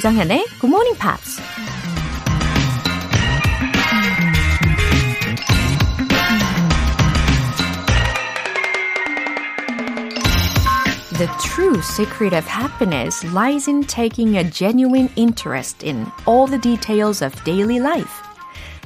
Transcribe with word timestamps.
조정현의 0.00 0.46
Good 0.60 0.66
Morning 0.66 0.98
Pops. 0.98 1.42
The 11.18 11.28
true 11.38 11.82
secret 11.82 12.34
of 12.34 12.46
happiness 12.46 13.22
lies 13.34 13.68
in 13.68 13.84
taking 13.84 14.38
a 14.38 14.50
genuine 14.50 15.10
interest 15.16 15.84
in 15.84 16.06
all 16.26 16.46
the 16.46 16.58
details 16.58 17.22
of 17.22 17.34
daily 17.44 17.78
life. 17.78 18.22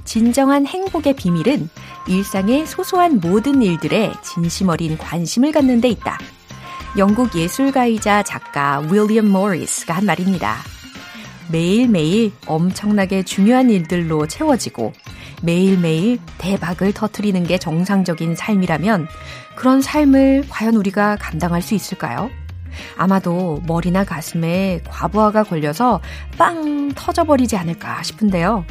진정한 0.05 0.67
행복의 0.67 1.15
비밀은 1.15 1.69
일상의 2.09 2.67
소소한 2.67 3.21
모든 3.21 3.63
일들에 3.63 4.13
진심 4.25 4.69
어린 4.69 4.99
관심을 4.99 5.53
갖는 5.53 5.81
데 5.81 5.91
있다. 5.91 6.19
영국 6.99 7.37
예술가이자 7.37 8.25
작가 8.25 8.81
윌리엄 8.91 9.29
모리스가 9.29 9.95
한 9.95 10.07
말입니다. 10.07 10.74
매일매일 11.51 12.33
엄청나게 12.47 13.25
중요한 13.25 13.71
일들로 13.71 14.27
채워지고 14.27 14.93
매일매일 15.43 16.19
대박을 16.39 16.93
터트리는 16.93 17.45
게 17.45 17.59
정상적인 17.59 18.35
삶이라면 18.35 19.09
그런 19.57 19.83
삶을 19.83 20.45
과연 20.49 20.75
우리가 20.75 21.17
감당할 21.17 21.63
수 21.63 21.75
있을까요? 21.75 22.31
아마도 22.97 23.63
머리나 23.67 24.05
가슴에 24.05 24.81
과부하가 24.89 25.45
걸려서 25.45 26.01
빵 26.37 26.91
터져버리지 26.95 27.57
않을까 27.57 28.03
싶은데요. 28.03 28.65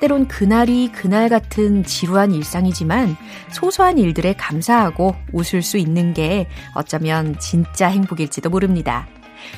때론 0.00 0.28
그날이 0.28 0.90
그날 0.92 1.28
같은 1.28 1.84
지루한 1.84 2.32
일상이지만 2.32 3.16
소소한 3.50 3.98
일들에 3.98 4.32
감사하고 4.32 5.14
웃을 5.32 5.62
수 5.62 5.76
있는 5.76 6.14
게 6.14 6.48
어쩌면 6.74 7.38
진짜 7.38 7.88
행복일지도 7.88 8.48
모릅니다. 8.48 9.06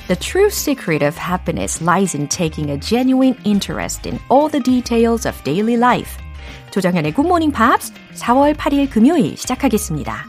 The 0.06 0.16
true 0.16 0.50
secret 0.50 1.02
of 1.02 1.16
happiness 1.16 1.80
lies 1.82 2.14
in 2.14 2.28
taking 2.28 2.70
a 2.70 2.78
genuine 2.78 3.36
interest 3.44 4.06
in 4.06 4.18
all 4.30 4.48
the 4.50 4.60
details 4.60 5.26
of 5.26 5.42
daily 5.44 5.76
life. 5.76 6.16
조정현의 6.70 7.14
Good 7.14 7.26
Morning 7.26 7.52
Pops 7.52 7.92
4월 8.14 8.54
8일 8.54 8.90
금요일 8.90 9.36
시작하겠습니다. 9.36 10.26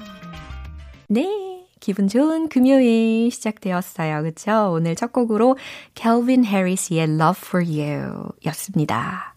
네. 1.07 1.49
기분 1.79 2.09
좋은 2.09 2.49
금요일 2.49 3.31
시작되었어요. 3.31 4.23
그쵸? 4.23 4.71
오늘 4.73 4.95
첫 4.95 5.13
곡으로 5.13 5.57
Calvin 5.95 6.43
Harris의 6.43 7.03
Love 7.03 7.39
for 7.41 7.65
You 7.65 8.31
였습니다. 8.47 9.33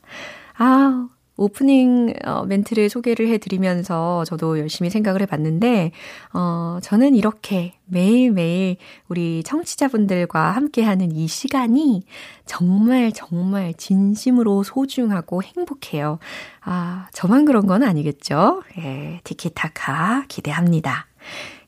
아, 0.58 1.08
오프닝 1.38 2.13
어, 2.25 2.43
멘트를 2.45 2.89
소개를 2.89 3.30
해드리면서 3.30 4.25
저도 4.25 4.59
열심히 4.59 4.89
생각을 4.89 5.21
해봤는데, 5.21 5.91
어, 6.33 6.79
저는 6.81 7.16
이렇게 7.16 7.75
매일매일 7.85 8.77
우리 9.07 9.44
청취자분들과 9.44 10.52
함께하는 10.52 11.11
이 11.11 11.27
시간이 11.27 12.03
정말 12.45 13.11
정말 13.13 13.73
진심으로 13.75 14.63
소중하고 14.63 15.44
행복해요. 15.44 16.17
아, 16.61 17.07
저만 17.13 17.45
그런 17.45 17.67
건 17.67 17.83
아니겠죠? 17.83 18.63
예, 18.79 19.22
티키타카 19.23 20.25
기대합니다. 20.27 21.05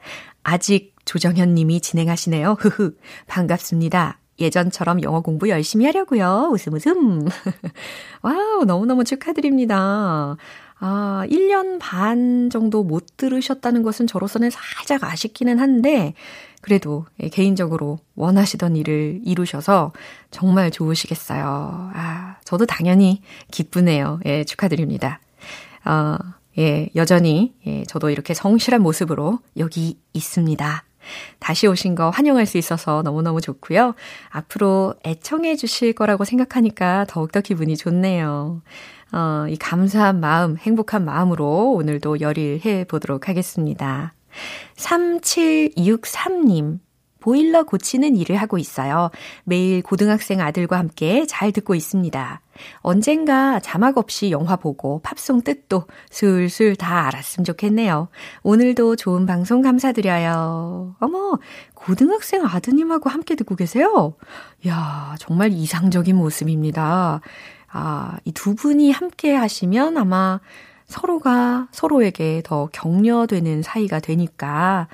아직 0.43 0.95
조정현 1.05 1.55
님이 1.55 1.81
진행하시네요. 1.81 2.57
흐흐. 2.59 2.97
반갑습니다. 3.27 4.19
예전처럼 4.41 5.03
영어 5.03 5.21
공부 5.21 5.49
열심히 5.49 5.87
하려고요. 5.87 6.51
웃음 6.53 6.75
웃음. 6.75 7.27
wow, 8.23 8.65
너무너무 8.65 9.05
축하드립니다. 9.05 10.37
아, 10.81 11.25
1년 11.31 11.79
반 11.79 12.51
정도 12.51 12.83
못 12.83 13.17
들으셨다는 13.17 13.83
것은 13.83 14.07
저로서는 14.07 14.51
살짝 14.51 15.05
아쉽기는 15.05 15.59
한데, 15.59 16.15
그래도 16.65 17.05
예, 17.23 17.29
개인적으로 17.29 17.99
원하시던 18.15 18.75
일을 18.77 19.21
이루셔서 19.23 19.93
정말 20.31 20.71
좋으시겠어요. 20.71 21.91
아, 21.93 22.37
저도 22.43 22.65
당연히 22.65 23.21
기쁘네요. 23.51 24.19
예, 24.25 24.45
축하드립니다. 24.45 25.21
어, 25.85 26.17
예, 26.57 26.89
여전히, 26.97 27.53
예, 27.67 27.85
저도 27.85 28.09
이렇게 28.09 28.33
성실한 28.33 28.81
모습으로 28.81 29.41
여기 29.59 29.99
있습니다. 30.15 30.85
다시 31.39 31.67
오신 31.67 31.97
거 31.97 32.09
환영할 32.09 32.47
수 32.47 32.57
있어서 32.57 33.03
너무너무 33.03 33.43
좋고요. 33.43 33.95
앞으로 34.31 34.95
애청해 35.05 35.57
주실 35.57 35.93
거라고 35.93 36.25
생각하니까 36.25 37.05
더욱더 37.11 37.43
기분이 37.43 37.77
좋네요. 37.77 38.63
어, 39.13 39.47
이 39.51 39.57
감사한 39.59 40.19
마음, 40.19 40.57
행복한 40.57 41.05
마음으로 41.05 41.73
오늘도 41.75 42.21
열일해 42.21 42.85
보도록 42.85 43.29
하겠습니다. 43.29 44.14
3763님. 44.77 46.79
보일러 47.21 47.63
고치는 47.63 48.17
일을 48.17 48.37
하고 48.37 48.59
있어요. 48.59 49.11
매일 49.45 49.81
고등학생 49.83 50.43
아들과 50.43 50.79
함께 50.79 51.25
잘 51.27 51.53
듣고 51.53 51.75
있습니다. 51.75 52.43
언젠가 52.81 53.61
자막 53.61 53.97
없이 53.97 54.31
영화 54.31 54.57
보고 54.57 55.01
팝송 55.01 55.41
뜻도 55.41 55.87
술술 56.11 56.77
다 56.77 57.07
알았으면 57.07 57.47
좋겠네요. 57.47 58.09
오늘도 58.43 58.97
좋은 58.97 59.25
방송 59.25 59.63
감사드려요. 59.63 60.97
어머, 61.01 61.39
고등학생 61.73 62.45
아드님하고 62.45 63.09
함께 63.09 63.37
듣고 63.37 63.57
계세요? 63.57 64.17
야 64.69 65.15
정말 65.19 65.51
이상적인 65.51 66.15
모습입니다. 66.17 67.23
아, 67.73 68.19
이 68.27 68.33
두 68.33 68.55
분이 68.55 68.91
함께 68.93 69.35
하시면 69.35 69.97
아마 69.97 70.41
서로가 70.87 71.69
서로에게 71.73 72.43
더 72.45 72.69
격려되는 72.73 73.63
사이가 73.63 74.01
되니까 74.01 74.89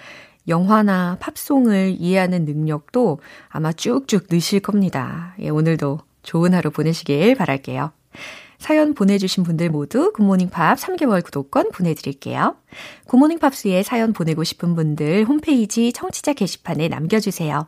영화나 0.49 1.17
팝송을 1.21 1.97
이해하는 1.99 2.45
능력도 2.45 3.21
아마 3.49 3.73
쭉쭉 3.73 4.27
느실 4.31 4.61
겁니다. 4.61 5.35
예, 5.41 5.49
오늘도 5.49 6.01
좋은 6.23 6.55
하루 6.55 6.71
보내시길 6.71 7.35
바랄게요. 7.35 7.93
사연 8.59 8.93
보내주신 8.93 9.43
분들 9.43 9.71
모두 9.71 10.13
굿모닝 10.13 10.51
팝 10.51 10.77
3개월 10.77 11.25
구독권 11.25 11.71
보내드릴게요. 11.73 12.57
굿모닝 13.07 13.39
팝스에 13.39 13.83
사연 13.83 14.13
보내고 14.13 14.45
싶은 14.45 14.75
분들 14.75 15.25
홈페이지 15.25 15.93
청취자 15.93 16.35
게시판에 16.35 16.89
남겨주세요. 16.89 17.67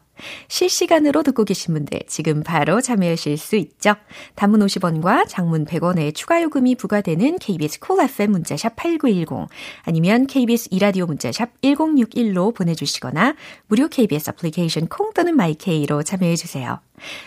실시간으로 0.48 1.22
듣고 1.22 1.44
계신 1.44 1.74
분들 1.74 2.00
지금 2.08 2.42
바로 2.42 2.80
참여하실 2.80 3.36
수 3.38 3.56
있죠. 3.56 3.94
단문 4.34 4.60
50원과 4.60 5.26
장문 5.28 5.64
100원의 5.64 6.14
추가 6.14 6.42
요금이 6.42 6.76
부과되는 6.76 7.38
KBS 7.38 7.80
cool 7.80 7.92
cool 7.96 8.10
FM 8.10 8.32
문자샵 8.32 8.76
8910 8.76 9.48
아니면 9.82 10.26
KBS 10.26 10.68
이라디오 10.70 11.06
문자샵 11.06 11.60
1061로 11.62 12.54
보내주시거나 12.54 13.34
무료 13.66 13.88
KBS 13.88 14.30
애플리케이션 14.30 14.86
콩 14.88 15.12
또는 15.12 15.36
마이케이로 15.36 16.02
참여해주세요. 16.02 16.80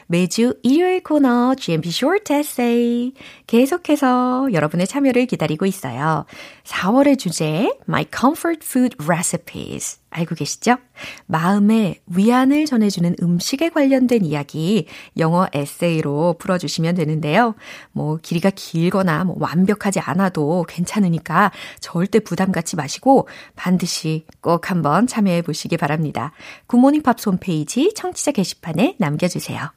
매주 0.08 0.56
일요일 0.64 1.04
코너 1.04 1.56
GMP 1.56 1.90
Short 1.90 2.34
Essay 2.34 3.14
계속해서 3.48 4.50
여러분의 4.54 4.88
참여를 4.88 5.26
기다리고 5.26 5.66
있어요. 5.66 6.26
4월의 6.64 7.20
주제 7.20 7.72
My 7.88 8.06
Comfort 8.12 8.66
Food 8.66 8.96
Recipes 9.04 10.00
알고 10.16 10.36
계시죠? 10.36 10.78
마음에 11.26 12.00
위안을 12.08 12.66
전해주는 12.66 13.18
음식에 13.22 13.70
관련된 13.70 14.24
이야기 14.26 14.88
영어 15.18 15.48
에세이로 15.54 16.36
풀어주시면 16.40 16.96
되는데요. 16.96 17.56
뭐 17.92 18.18
길이가 18.22 18.50
길거나 18.54 19.24
뭐 19.26 19.36
완벽하지 19.40 20.00
않아도 20.00 20.66
괜찮으니까 20.68 21.52
절대 21.80 22.20
부담 22.20 22.52
갖지 22.52 22.76
마시고 22.76 23.28
반드시 23.56 24.26
꼭 24.42 24.72
한번 24.72 25.08
참여해 25.08 25.42
보시기 25.42 25.78
바랍니다. 25.78 26.32
굿모닝 26.68 27.02
팝스 27.04 27.30
홈페이지 27.30 27.94
청취자 27.94 28.32
게시판에 28.32 28.96
남겨주세요. 29.00 29.72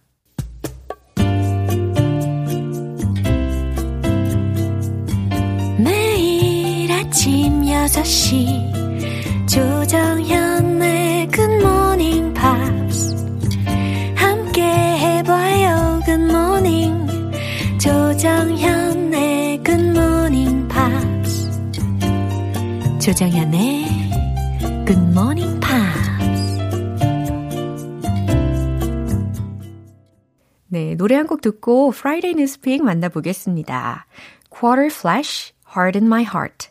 아침 7.18 7.62
6시 7.62 8.87
조정현의 9.58 11.26
Good 11.32 11.54
Morning 11.54 12.32
Pops 12.32 13.16
함께 14.14 14.62
해봐요 14.62 16.00
Good 16.04 16.22
Morning 16.22 17.10
조정현의 17.80 19.64
Good 19.64 19.88
Morning 19.88 20.68
Pops 20.68 21.50
조정현의 23.00 23.86
Good 24.86 25.02
Morning 25.10 25.58
Pops 25.58 26.58
네, 30.68 30.94
노래 30.94 31.16
한 31.16 31.26
곡 31.26 31.40
듣고 31.40 31.88
Friday 31.88 32.30
Newspeak 32.34 32.84
만나보겠습니다. 32.84 34.06
Quarter 34.50 34.86
Flash, 34.94 35.52
Heart 35.74 35.98
in 35.98 36.06
My 36.06 36.22
Heart 36.22 36.70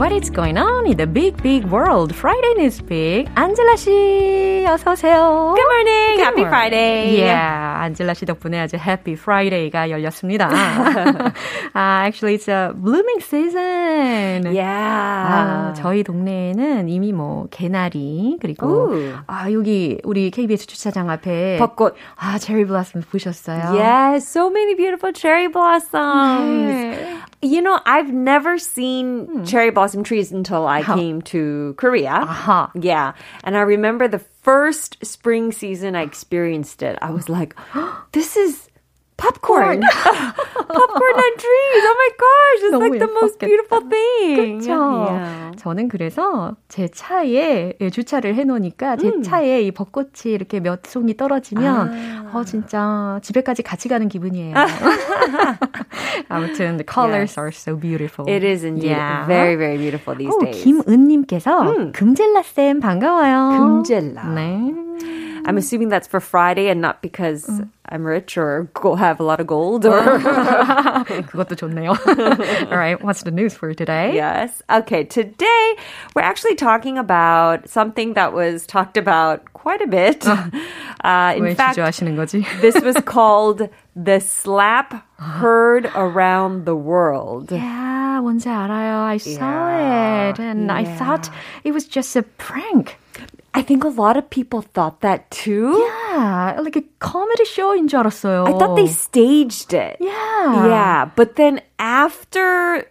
what 0.00 0.12
is 0.12 0.30
going 0.30 0.56
on 0.56 0.86
in 0.86 0.96
the 0.96 1.06
big, 1.06 1.36
big 1.42 1.62
world? 1.66 2.14
Friday 2.14 2.54
News 2.56 2.80
Big. 2.80 3.28
안젤라 3.34 3.76
씨, 3.76 4.64
어서 4.66 4.92
오세요. 4.92 5.52
Good 5.54 5.68
morning. 5.68 6.16
Good 6.16 6.24
Happy 6.24 6.40
morning. 6.40 6.48
Friday. 6.48 7.20
Yeah, 7.20 7.84
안젤라 7.84 8.14
씨 8.14 8.24
덕분에 8.24 8.60
아주 8.60 8.76
Happy 8.76 9.12
Friday가 9.12 9.90
열렸습니다. 9.90 10.48
uh, 10.48 12.08
actually, 12.08 12.36
it's 12.36 12.48
a 12.48 12.72
blooming 12.74 13.20
season. 13.20 14.46
Yeah. 14.54 14.64
아, 14.64 15.74
저희 15.76 16.02
동네에는 16.02 16.88
이미 16.88 17.12
뭐 17.12 17.46
개나리 17.50 18.38
그리고 18.40 18.88
Ooh. 18.88 19.12
아 19.26 19.52
여기 19.52 20.00
우리 20.04 20.30
KBS 20.30 20.66
주차장 20.66 21.10
앞에 21.10 21.58
벚꽃. 21.58 21.94
아 22.16 22.38
체리 22.38 22.64
블라썸 22.64 23.02
보셨어요? 23.02 23.76
Yes, 23.76 24.26
so 24.26 24.48
many 24.48 24.74
beautiful 24.74 25.12
cherry 25.12 25.48
blossoms. 25.48 26.72
네. 26.72 27.20
You 27.42 27.62
know, 27.62 27.80
I've 27.86 28.12
never 28.12 28.58
seen 28.58 29.46
cherry 29.46 29.70
blossom 29.70 29.89
trees 30.04 30.32
until 30.32 30.66
I 30.66 30.82
came 30.82 31.20
to 31.34 31.74
Korea. 31.76 32.24
아하. 32.24 32.70
Yeah. 32.74 33.12
And 33.44 33.56
I 33.56 33.60
remember 33.62 34.08
the 34.08 34.18
first 34.18 34.96
spring 35.04 35.52
season 35.52 35.94
I 35.94 36.02
experienced 36.02 36.82
it. 36.82 36.98
I 37.02 37.10
was 37.10 37.28
like, 37.28 37.54
this 38.12 38.36
is 38.36 38.69
popcorn. 39.29 39.79
popcorn 39.81 41.15
on 41.15 41.31
trees. 41.37 41.83
Oh 41.87 41.95
my 41.97 42.11
gosh. 42.19 42.59
It's 42.63 42.73
너무 42.73 42.81
like 42.89 42.99
the 42.99 43.07
most 43.13 43.37
예뻤겠다. 43.39 43.47
beautiful 43.47 43.81
thing. 43.89 44.59
그렇죠. 44.59 45.07
Yeah. 45.07 45.51
저는 45.57 45.87
그래서 45.87 46.55
제 46.67 46.87
차에 46.89 47.73
예, 47.79 47.89
주차를 47.89 48.35
해놓으니까 48.35 48.97
제 48.97 49.07
음. 49.07 49.23
차에 49.23 49.61
이 49.61 49.71
벚꽃이 49.71 50.33
이렇게 50.33 50.59
몇 50.59 50.81
송이 50.85 51.15
떨어지면 51.15 51.65
아. 51.93 52.31
어 52.37 52.43
진짜 52.43 53.19
집에까지 53.23 53.63
같이 53.63 53.87
가는 53.87 54.07
기분이에요. 54.09 54.53
아무튼 56.29 56.77
the 56.77 56.83
colors 56.85 57.35
Yes. 57.35 57.39
are 57.39 57.51
so 57.51 57.75
beautiful. 57.75 58.27
It 58.29 58.43
is 58.43 58.63
indeed 58.65 58.91
Yeah. 58.91 59.25
very, 59.25 59.55
very 59.55 59.77
beautiful 59.77 60.15
these 60.17 60.33
오, 60.35 60.39
days. 60.43 60.61
김은님께서 60.63 61.61
음. 61.61 61.91
금젤라 61.93 62.43
쌤 62.43 62.79
반가워요. 62.79 63.57
금젤라. 63.83 64.23
네. 64.35 64.73
I'm 65.47 65.57
assuming 65.57 65.89
that's 65.89 66.07
for 66.07 66.19
Friday 66.19 66.69
and 66.69 66.81
not 66.81 67.01
because 67.01 67.45
I'm 67.89 68.03
rich 68.03 68.37
or 68.37 68.67
go 68.73 68.95
have 68.95 69.19
a 69.19 69.23
lot 69.23 69.39
of 69.39 69.47
gold 69.47 69.85
or 69.85 70.01
그것도 71.29 71.55
좋네요. 71.55 71.93
All 72.71 72.77
right, 72.77 73.01
what's 73.03 73.23
the 73.23 73.31
news 73.31 73.53
for 73.53 73.73
today? 73.73 74.15
Yes. 74.15 74.61
Okay, 74.69 75.03
today 75.03 75.75
we're 76.15 76.23
actually 76.23 76.55
talking 76.55 76.97
about 76.97 77.69
something 77.69 78.13
that 78.13 78.33
was 78.33 78.65
talked 78.65 78.97
about 78.97 79.53
quite 79.53 79.81
a 79.81 79.87
bit. 79.87 80.25
Uh, 81.05 81.33
in 81.37 81.43
왜 81.43 81.53
fact, 81.55 81.77
주저하시는 81.77 82.15
거지? 82.15 82.41
this 82.61 82.81
was 82.81 82.95
called 83.05 83.69
the 83.95 84.19
slap 84.19 85.05
heard 85.19 85.85
around 85.95 86.65
the 86.65 86.75
world. 86.75 87.51
Yeah, 87.51 88.19
뭔지 88.21 88.49
알아요. 88.49 89.05
I 89.05 89.17
saw 89.17 89.69
Yeah, 89.69 90.29
it 90.29 90.39
and 90.39 90.71
I 90.71 90.81
yeah. 90.81 90.97
thought 90.97 91.29
it 91.63 91.71
was 91.73 91.85
just 91.85 92.15
a 92.15 92.23
prank. 92.41 92.97
I 93.53 93.61
think 93.61 93.83
a 93.85 93.87
lot 93.87 94.17
of 94.17 94.27
people 94.29 94.61
thought 94.73 94.99
that 95.01 95.29
too. 95.31 95.77
Yeah, 95.79 95.98
like 96.61 96.75
a 96.75 96.83
comedy 96.99 97.45
show인 97.45 97.87
줄 97.87 97.99
알았어요. 97.99 98.47
I 98.47 98.53
thought 98.57 98.75
they 98.75 98.87
staged 98.87 99.73
it. 99.73 99.97
Yeah. 99.99 100.67
Yeah, 100.67 101.05
but 101.15 101.35
then 101.35 101.61
after 101.79 102.87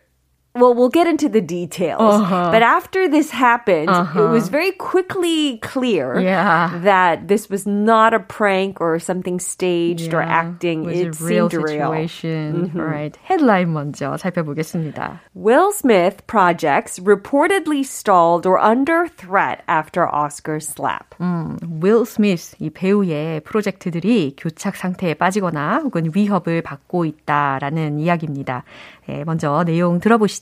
well, 0.56 0.72
we'll 0.72 0.88
get 0.88 1.08
into 1.08 1.28
the 1.28 1.40
details. 1.40 1.98
Uh-huh. 1.98 2.52
But 2.52 2.62
after 2.62 3.08
this 3.08 3.32
happened, 3.32 3.90
it 3.90 4.30
was 4.30 4.46
very 4.46 4.70
quickly 4.70 5.58
clear 5.58 6.14
Yeah. 6.20 6.78
that 6.84 7.26
this 7.26 7.50
was 7.50 7.66
not 7.66 8.14
a 8.14 8.20
prank 8.20 8.80
or 8.80 9.00
something 9.00 9.40
staged 9.40 10.14
or 10.14 10.22
Yeah, 10.22 10.30
acting. 10.30 10.84
was 10.86 10.94
It 10.94 11.18
a 11.20 11.24
real 11.26 11.50
seemed 11.50 11.58
real. 11.58 11.90
situation. 11.90 12.70
All 12.78 12.86
right, 12.86 13.18
헤드라인 13.26 13.72
먼저 13.74 14.16
살펴보겠습니다. 14.16 15.18
Will 15.34 15.72
Smith 15.74 16.22
projects 16.28 17.00
reportedly 17.02 17.82
stalled 17.82 18.46
or 18.46 18.54
under 18.62 19.08
threat 19.10 19.64
after 19.66 20.06
Oscar 20.06 20.60
slap. 20.62 21.16
윌 21.82 22.06
스미스 22.06 22.54
이 22.60 22.70
배우의 22.70 23.40
프로젝트들이 23.40 24.36
교착 24.38 24.76
상태에 24.76 25.14
빠지거나 25.14 25.80
혹은 25.82 26.12
위협을 26.14 26.62
받고 26.62 27.06
있다라는 27.06 27.98
이야기입니다. 27.98 28.62
네, 29.08 29.24
먼저 29.26 29.64
내용 29.66 29.98
들어보시죠. 29.98 30.37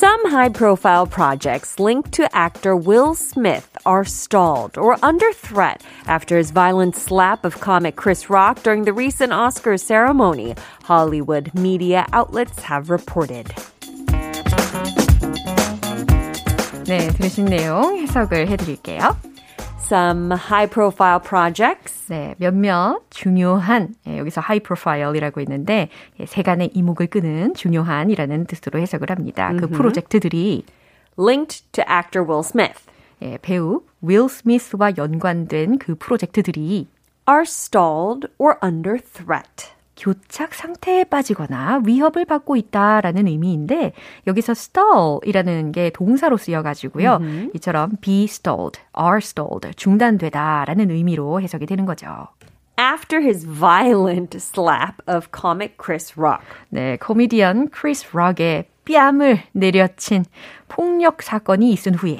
Some 0.00 0.30
high 0.30 0.48
profile 0.48 1.06
projects 1.06 1.78
linked 1.78 2.12
to 2.12 2.28
actor 2.34 2.74
Will 2.76 3.14
Smith 3.14 3.76
are 3.84 4.04
stalled 4.04 4.78
or 4.78 4.96
under 5.02 5.32
threat 5.32 5.82
after 6.06 6.38
his 6.38 6.52
violent 6.52 6.96
slap 6.96 7.44
of 7.44 7.60
comic 7.60 7.96
Chris 7.96 8.30
Rock 8.30 8.62
during 8.62 8.84
the 8.84 8.92
recent 8.92 9.32
Oscars 9.32 9.80
ceremony, 9.80 10.54
Hollywood 10.84 11.52
media 11.54 12.06
outlets 12.12 12.62
have 12.62 12.88
reported. 12.88 13.52
네, 16.86 17.08
들으신 17.12 17.44
내용 17.44 17.98
해석을 17.98 18.48
해드릴게요. 18.48 19.16
Some 19.85 20.31
high 20.31 20.67
profile 20.67 21.19
projects 21.19 22.07
네, 22.07 22.33
몇몇 22.39 23.01
중요한 23.11 23.93
예, 24.07 24.17
여기서 24.17 24.41
high 24.41 24.63
profile이라고 24.63 25.41
있는데 25.41 25.89
예, 26.19 26.25
세간의 26.25 26.71
이목을 26.73 27.05
끄는 27.05 27.53
중요한이라는 27.53 28.45
뜻으로 28.45 28.79
해석을 28.79 29.11
합니다. 29.11 29.53
그 29.59 29.67
프로젝트들이 29.67 30.65
linked 31.19 31.71
to 31.71 31.83
actor 31.87 32.27
Will 32.27 32.43
Smith 32.43 32.81
예, 33.21 33.37
배우 33.43 33.83
윌 34.01 34.27
스미스와 34.27 34.93
연관된 34.97 35.77
그 35.77 35.93
프로젝트들이 35.93 36.87
are 37.29 37.43
stalled 37.43 38.27
or 38.39 38.57
under 38.63 38.97
threat. 38.99 39.74
교착 39.97 40.53
상태에 40.53 41.03
빠지거나 41.05 41.81
위협을 41.85 42.25
받고 42.25 42.55
있다라는 42.55 43.27
의미인데 43.27 43.93
여기서 44.27 44.51
stall이라는 44.51 45.71
게 45.71 45.89
동사로 45.89 46.37
쓰여가지고요. 46.37 47.19
이처럼 47.55 47.91
be 48.01 48.25
stalled, 48.25 48.79
are 48.99 49.17
stalled, 49.17 49.71
중단되다라는 49.75 50.91
의미로 50.91 51.41
해석이 51.41 51.65
되는 51.65 51.85
거죠. 51.85 52.27
After 52.77 53.21
his 53.21 53.45
violent 53.47 54.35
slap 54.35 55.01
of 55.07 55.29
comic 55.31 55.77
Chris 55.81 56.13
Rock. 56.19 56.45
네, 56.69 56.97
코미디언 56.97 57.69
크리스 57.69 58.09
락의 58.13 58.67
뺨을 58.83 59.41
내려친 59.53 60.25
폭력 60.67 61.21
사건이 61.21 61.71
있은 61.71 61.95
후에 61.95 62.19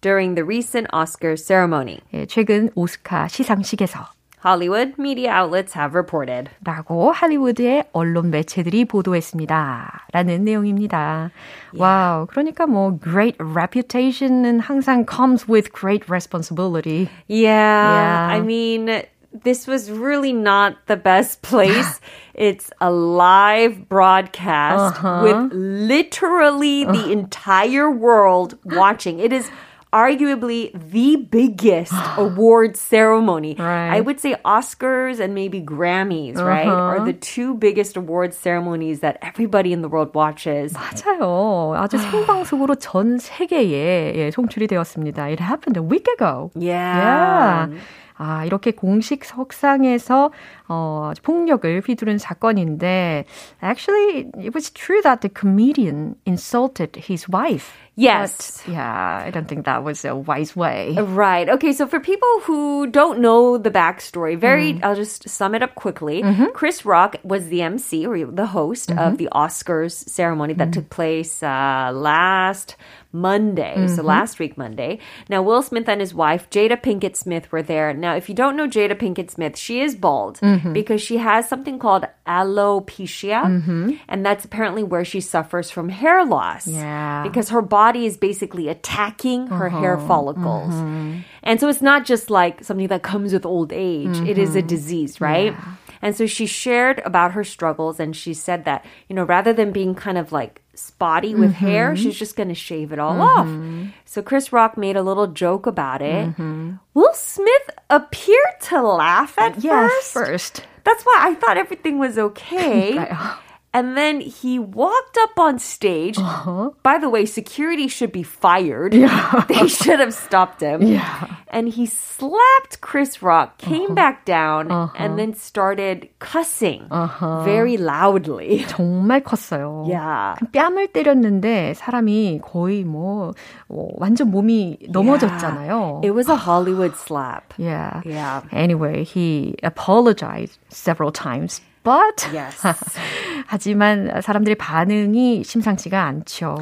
During 0.00 0.34
the 0.34 0.44
recent 0.44 0.88
Oscars 0.92 1.44
ceremony, 1.44 2.00
예, 2.12 2.26
최근 2.26 2.70
오스카 2.74 3.28
시상식에서 3.28 4.17
Hollywood 4.43 4.95
media 4.99 5.29
outlets 5.31 5.73
have 5.73 5.95
reported. 5.95 6.49
라고 6.65 7.13
할리우드의 7.13 7.85
언론 7.93 8.29
매체들이 8.29 8.83
보도했습니다. 8.85 10.07
라는 10.11 10.43
내용입니다. 10.43 11.31
와우. 11.77 12.25
그러니까 12.27 12.67
뭐 12.67 12.99
great 13.01 13.37
reputation은 13.39 14.59
항상 14.59 15.05
comes 15.09 15.47
with 15.49 15.71
great 15.71 16.09
responsibility. 16.09 17.07
Yeah, 17.29 17.47
Yeah. 17.47 18.27
I 18.35 18.41
mean, 18.41 19.03
this 19.31 19.65
was 19.65 19.89
really 19.89 20.33
not 20.33 20.75
the 20.87 20.97
best 20.97 21.41
place. 21.41 22.01
it's 22.35 22.69
a 22.81 22.91
live 22.91 23.87
broadcast 23.87 25.01
with 25.23 25.53
literally 25.53 26.83
the 26.83 27.11
entire 27.11 27.89
world 27.89 28.57
watching. 28.65 29.19
It 29.19 29.31
is 29.31 29.49
arguably 29.93 30.73
the 30.73 31.15
biggest 31.17 31.93
award 32.17 32.75
ceremony. 32.75 33.55
Right. 33.57 33.93
I 33.93 34.01
would 34.01 34.19
say 34.19 34.35
Oscars 34.43 35.19
and 35.19 35.35
maybe 35.35 35.61
Grammys, 35.61 36.35
right? 36.37 36.67
Are 36.67 37.05
the 37.05 37.13
two 37.13 37.53
biggest 37.53 37.95
award 37.95 38.33
ceremonies 38.33 39.01
that 39.01 39.19
everybody 39.21 39.71
in 39.71 39.81
the 39.81 39.89
world 39.89 40.15
watches. 40.15 40.73
맞아요. 40.73 41.75
아주 41.77 41.97
생방송으로 41.99 42.75
전 42.75 43.19
세계에 43.19 44.17
예, 44.17 44.31
송출이 44.31 44.67
되었습니다. 44.67 45.29
It 45.29 45.39
happened 45.39 45.77
a 45.77 45.83
week 45.83 46.07
ago. 46.17 46.49
Yeah. 46.55 47.69
Yeah. 47.69 47.81
아, 48.17 48.45
이렇게 48.45 48.71
공식 48.71 49.25
석상에서 49.25 50.31
어, 50.67 51.11
폭력을 51.21 51.81
휘두른 51.81 52.17
사건인데 52.17 53.25
actually 53.61 54.31
it 54.39 54.53
was 54.53 54.69
true 54.71 55.01
that 55.01 55.21
the 55.21 55.29
comedian 55.29 56.15
insulted 56.25 56.95
his 56.95 57.27
wife. 57.27 57.73
Yes. 57.95 58.63
But, 58.65 58.73
yeah, 58.73 59.21
I 59.23 59.29
don't 59.29 59.47
think 59.47 59.65
that 59.65 59.83
was 59.83 60.03
a 60.03 60.15
wise 60.15 60.55
way. 60.55 60.97
Right. 60.97 61.47
Okay. 61.47 61.73
So 61.73 61.85
for 61.85 61.99
people 61.99 62.27
who 62.41 62.87
don't 62.87 63.19
know 63.19 63.59
the 63.59 63.69
backstory, 63.69 64.35
very, 64.35 64.79
I'll 64.81 64.95
just 64.95 65.29
sum 65.29 65.53
it 65.53 65.61
up 65.61 65.75
quickly. 65.75 66.23
Chris 66.55 66.85
Rock 66.85 67.17
was 67.23 67.49
the 67.49 67.61
MC 67.61 68.07
or 68.07 68.17
the 68.25 68.47
host 68.47 68.89
of 68.91 69.19
the 69.19 69.29
Oscars 69.31 70.09
ceremony 70.09 70.53
that 70.55 70.73
took 70.73 70.89
place 70.89 71.43
uh, 71.43 71.91
last 71.93 72.77
Monday. 73.11 73.85
So 73.87 74.01
last 74.01 74.39
week, 74.39 74.57
Monday. 74.57 74.97
Now, 75.29 75.43
Will 75.43 75.61
Smith 75.61 75.87
and 75.87 76.01
his 76.01 76.15
wife, 76.15 76.49
Jada 76.49 76.81
Pinkett 76.81 77.15
Smith, 77.15 77.51
were 77.51 77.61
there. 77.61 77.93
Now, 77.93 78.15
if 78.15 78.27
you 78.27 78.33
don't 78.33 78.57
know 78.57 78.65
Jada 78.67 78.97
Pinkett 78.97 79.29
Smith, 79.29 79.55
she 79.55 79.81
is 79.81 79.93
bald 79.93 80.39
Mm-hmm. 80.58 80.72
because 80.72 81.00
she 81.00 81.18
has 81.18 81.48
something 81.48 81.78
called 81.78 82.04
alopecia. 82.26 83.44
Mm-hmm. 83.44 83.92
And 84.08 84.26
that's 84.26 84.44
apparently 84.44 84.82
where 84.82 85.04
she 85.04 85.20
suffers 85.20 85.70
from 85.70 85.88
hair 85.88 86.24
loss. 86.24 86.66
Yeah. 86.66 87.22
Because 87.22 87.50
her 87.50 87.62
body 87.62 88.06
is 88.06 88.16
basically 88.16 88.68
attacking 88.68 89.46
her 89.48 89.68
uh-huh. 89.68 89.80
hair 89.80 89.98
follicles. 89.98 90.74
Mm-hmm. 90.74 91.20
And 91.42 91.60
so 91.60 91.68
it's 91.68 91.82
not 91.82 92.04
just 92.04 92.30
like 92.30 92.64
something 92.64 92.88
that 92.88 93.02
comes 93.02 93.32
with 93.32 93.46
old 93.46 93.72
age, 93.72 94.18
it 94.28 94.38
is 94.38 94.54
a 94.56 94.62
disease, 94.62 95.20
right? 95.20 95.54
And 96.02 96.14
so 96.14 96.26
she 96.26 96.46
shared 96.46 97.00
about 97.04 97.32
her 97.32 97.44
struggles 97.44 97.98
and 97.98 98.14
she 98.14 98.34
said 98.34 98.64
that, 98.64 98.84
you 99.08 99.16
know, 99.16 99.24
rather 99.24 99.52
than 99.52 99.72
being 99.72 99.94
kind 99.94 100.18
of 100.18 100.32
like 100.32 100.62
spotty 100.78 101.34
with 101.34 101.52
mm-hmm. 101.52 101.66
hair, 101.66 101.96
she's 101.96 102.18
just 102.18 102.36
going 102.36 102.48
to 102.48 102.54
shave 102.54 102.92
it 102.92 102.98
all 102.98 103.14
mm-hmm. 103.14 103.86
off. 103.86 103.94
So 104.04 104.22
Chris 104.22 104.52
Rock 104.52 104.76
made 104.76 104.96
a 104.96 105.02
little 105.02 105.26
joke 105.26 105.66
about 105.66 106.02
it. 106.02 106.28
Mm-hmm. 106.28 106.74
Will 106.94 107.14
Smith 107.14 107.70
appeared 107.90 108.60
to 108.62 108.82
laugh 108.82 109.38
at 109.38 109.60
first. 109.60 110.12
first. 110.12 110.66
That's 110.84 111.02
why 111.04 111.16
I 111.20 111.34
thought 111.34 111.56
everything 111.56 111.98
was 111.98 112.18
okay. 112.18 113.14
And 113.74 113.96
then 113.96 114.20
he 114.20 114.58
walked 114.58 115.18
up 115.18 115.38
on 115.38 115.58
stage. 115.58 116.18
Uh-huh. 116.18 116.70
By 116.82 116.98
the 116.98 117.10
way, 117.10 117.26
security 117.26 117.86
should 117.86 118.12
be 118.12 118.22
fired. 118.22 118.94
Yeah. 118.94 119.44
they 119.48 119.68
should 119.68 120.00
have 120.00 120.14
stopped 120.14 120.62
him. 120.62 120.82
Yeah 120.82 121.36
And 121.47 121.69
he 121.69 121.85
slapped 121.85 122.81
Chris 122.81 123.21
Rock, 123.21 123.57
came 123.57 123.91
uh-huh. 123.91 123.93
back 123.93 124.25
down, 124.25 124.71
uh-huh. 124.71 124.93
and 124.97 125.17
then 125.17 125.33
started 125.33 126.09
cussing 126.19 126.87
uh-huh. 126.89 127.43
very 127.43 127.77
loudly. 127.77 128.65
정말 128.67 129.21
컸어요. 129.23 129.85
Yeah. 129.87 130.35
뺨을 130.51 130.87
때렸는데 130.93 131.73
사람이 131.75 132.41
거의 132.41 132.83
뭐, 132.83 133.33
뭐 133.67 133.91
완전 133.97 134.31
몸이 134.31 134.89
넘어졌잖아요. 134.89 136.01
Yeah. 136.01 136.09
It 136.09 136.11
was 136.11 136.29
a 136.29 136.35
Hollywood 136.35 136.95
slap. 136.95 137.53
Yeah. 137.57 138.01
Yeah. 138.05 138.41
Anyway, 138.51 139.03
he 139.03 139.55
apologized 139.63 140.59
several 140.69 141.11
times 141.11 141.61
but 141.83 142.27
yes. 142.31 142.63
하지만 143.47 144.21
사람들의 144.21 144.55
반응이 144.55 145.43
심상치가 145.43 146.01
않죠. 146.03 146.55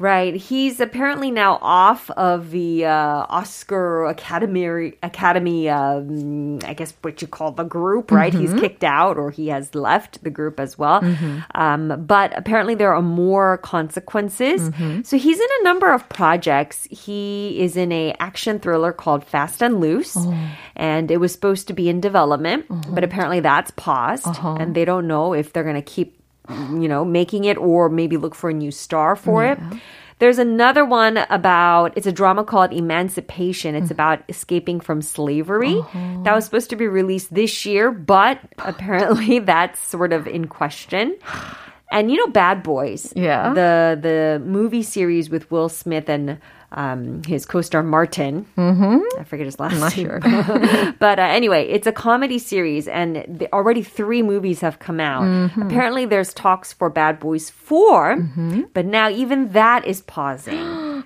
Right. 0.00 0.34
He's 0.34 0.80
apparently 0.80 1.30
now 1.30 1.58
off 1.62 2.10
of 2.10 2.50
the 2.50 2.84
uh, 2.84 3.26
Oscar 3.30 4.06
Academy 4.06 4.94
Academy 5.02 5.68
um, 5.68 6.58
I 6.64 6.74
guess 6.74 6.92
what 7.02 7.22
you 7.22 7.28
call 7.28 7.52
the 7.52 7.62
group, 7.62 8.10
right? 8.10 8.32
Mm-hmm. 8.32 8.40
He's 8.40 8.60
kicked 8.60 8.82
out 8.82 9.16
or 9.16 9.30
he 9.30 9.48
has 9.48 9.72
left 9.74 10.24
the 10.24 10.30
group 10.30 10.58
as 10.58 10.76
well. 10.76 11.00
Mm-hmm. 11.00 11.38
Um, 11.54 12.04
but 12.04 12.36
apparently 12.36 12.74
there 12.74 12.92
are 12.92 13.02
more 13.02 13.58
consequences. 13.58 14.68
Mm-hmm. 14.70 15.02
So 15.02 15.16
he's 15.16 15.38
in 15.38 15.48
a 15.60 15.64
number 15.64 15.92
of 15.92 16.08
projects. 16.08 16.88
He 16.90 17.56
is 17.60 17.76
in 17.76 17.92
a 17.92 18.14
action 18.18 18.58
thriller 18.58 18.92
called 18.92 19.24
Fast 19.24 19.62
and 19.62 19.80
Loose 19.80 20.16
oh. 20.16 20.36
and 20.74 21.12
it 21.12 21.18
was 21.18 21.30
supposed 21.30 21.68
to 21.68 21.72
be 21.72 21.88
in 21.88 22.00
development, 22.00 22.66
uh-huh. 22.68 22.90
but 22.90 23.04
apparently 23.04 23.38
that's 23.38 23.70
paused 23.70 24.26
uh-huh. 24.26 24.56
and 24.59 24.75
they 24.75 24.85
don't 24.85 25.07
know 25.07 25.33
if 25.33 25.53
they're 25.53 25.63
going 25.63 25.75
to 25.75 25.81
keep 25.81 26.19
you 26.49 26.87
know, 26.87 27.05
making 27.05 27.45
it 27.45 27.57
or 27.57 27.89
maybe 27.89 28.17
look 28.17 28.35
for 28.35 28.49
a 28.49 28.53
new 28.53 28.71
star 28.71 29.15
for 29.15 29.43
yeah. 29.43 29.53
it. 29.53 29.81
There's 30.19 30.37
another 30.37 30.83
one 30.83 31.17
about, 31.29 31.97
it's 31.97 32.07
a 32.07 32.11
drama 32.11 32.43
called 32.43 32.73
Emancipation. 32.73 33.73
It's 33.73 33.87
mm. 33.87 33.91
about 33.91 34.21
escaping 34.27 34.81
from 34.81 35.01
slavery. 35.01 35.77
Uh-huh. 35.77 36.23
That 36.23 36.35
was 36.35 36.43
supposed 36.43 36.69
to 36.71 36.75
be 36.75 36.87
released 36.87 37.33
this 37.33 37.65
year, 37.65 37.89
but 37.91 38.39
apparently 38.59 39.39
that's 39.53 39.79
sort 39.79 40.13
of 40.13 40.27
in 40.27 40.47
question. 40.47 41.17
And 41.91 42.11
you 42.11 42.17
know, 42.17 42.27
Bad 42.27 42.61
Boys. 42.61 43.11
Yeah. 43.15 43.51
The, 43.51 43.97
the 43.99 44.43
movie 44.45 44.83
series 44.83 45.31
with 45.31 45.49
Will 45.49 45.69
Smith 45.69 46.07
and 46.07 46.39
um, 46.71 47.23
his 47.23 47.45
co-star 47.45 47.83
Martin. 47.83 48.45
Mm-hmm. 48.57 49.19
I 49.19 49.23
forget 49.23 49.45
his 49.45 49.59
last 49.59 49.95
name. 49.95 50.07
Sure. 50.07 50.19
but 50.99 51.19
uh, 51.19 51.23
anyway, 51.23 51.67
it's 51.67 51.87
a 51.87 51.91
comedy 51.91 52.39
series, 52.39 52.87
and 52.87 53.25
the, 53.27 53.51
already 53.53 53.83
three 53.83 54.21
movies 54.21 54.61
have 54.61 54.79
come 54.79 54.99
out. 54.99 55.23
Mm-hmm. 55.23 55.63
Apparently, 55.63 56.05
there's 56.05 56.33
talks 56.33 56.71
for 56.73 56.89
Bad 56.89 57.19
Boys 57.19 57.49
4, 57.49 58.17
mm-hmm. 58.17 58.61
but 58.73 58.85
now 58.85 59.09
even 59.09 59.49
that 59.53 59.85
is 59.85 60.01
pausing. 60.01 60.57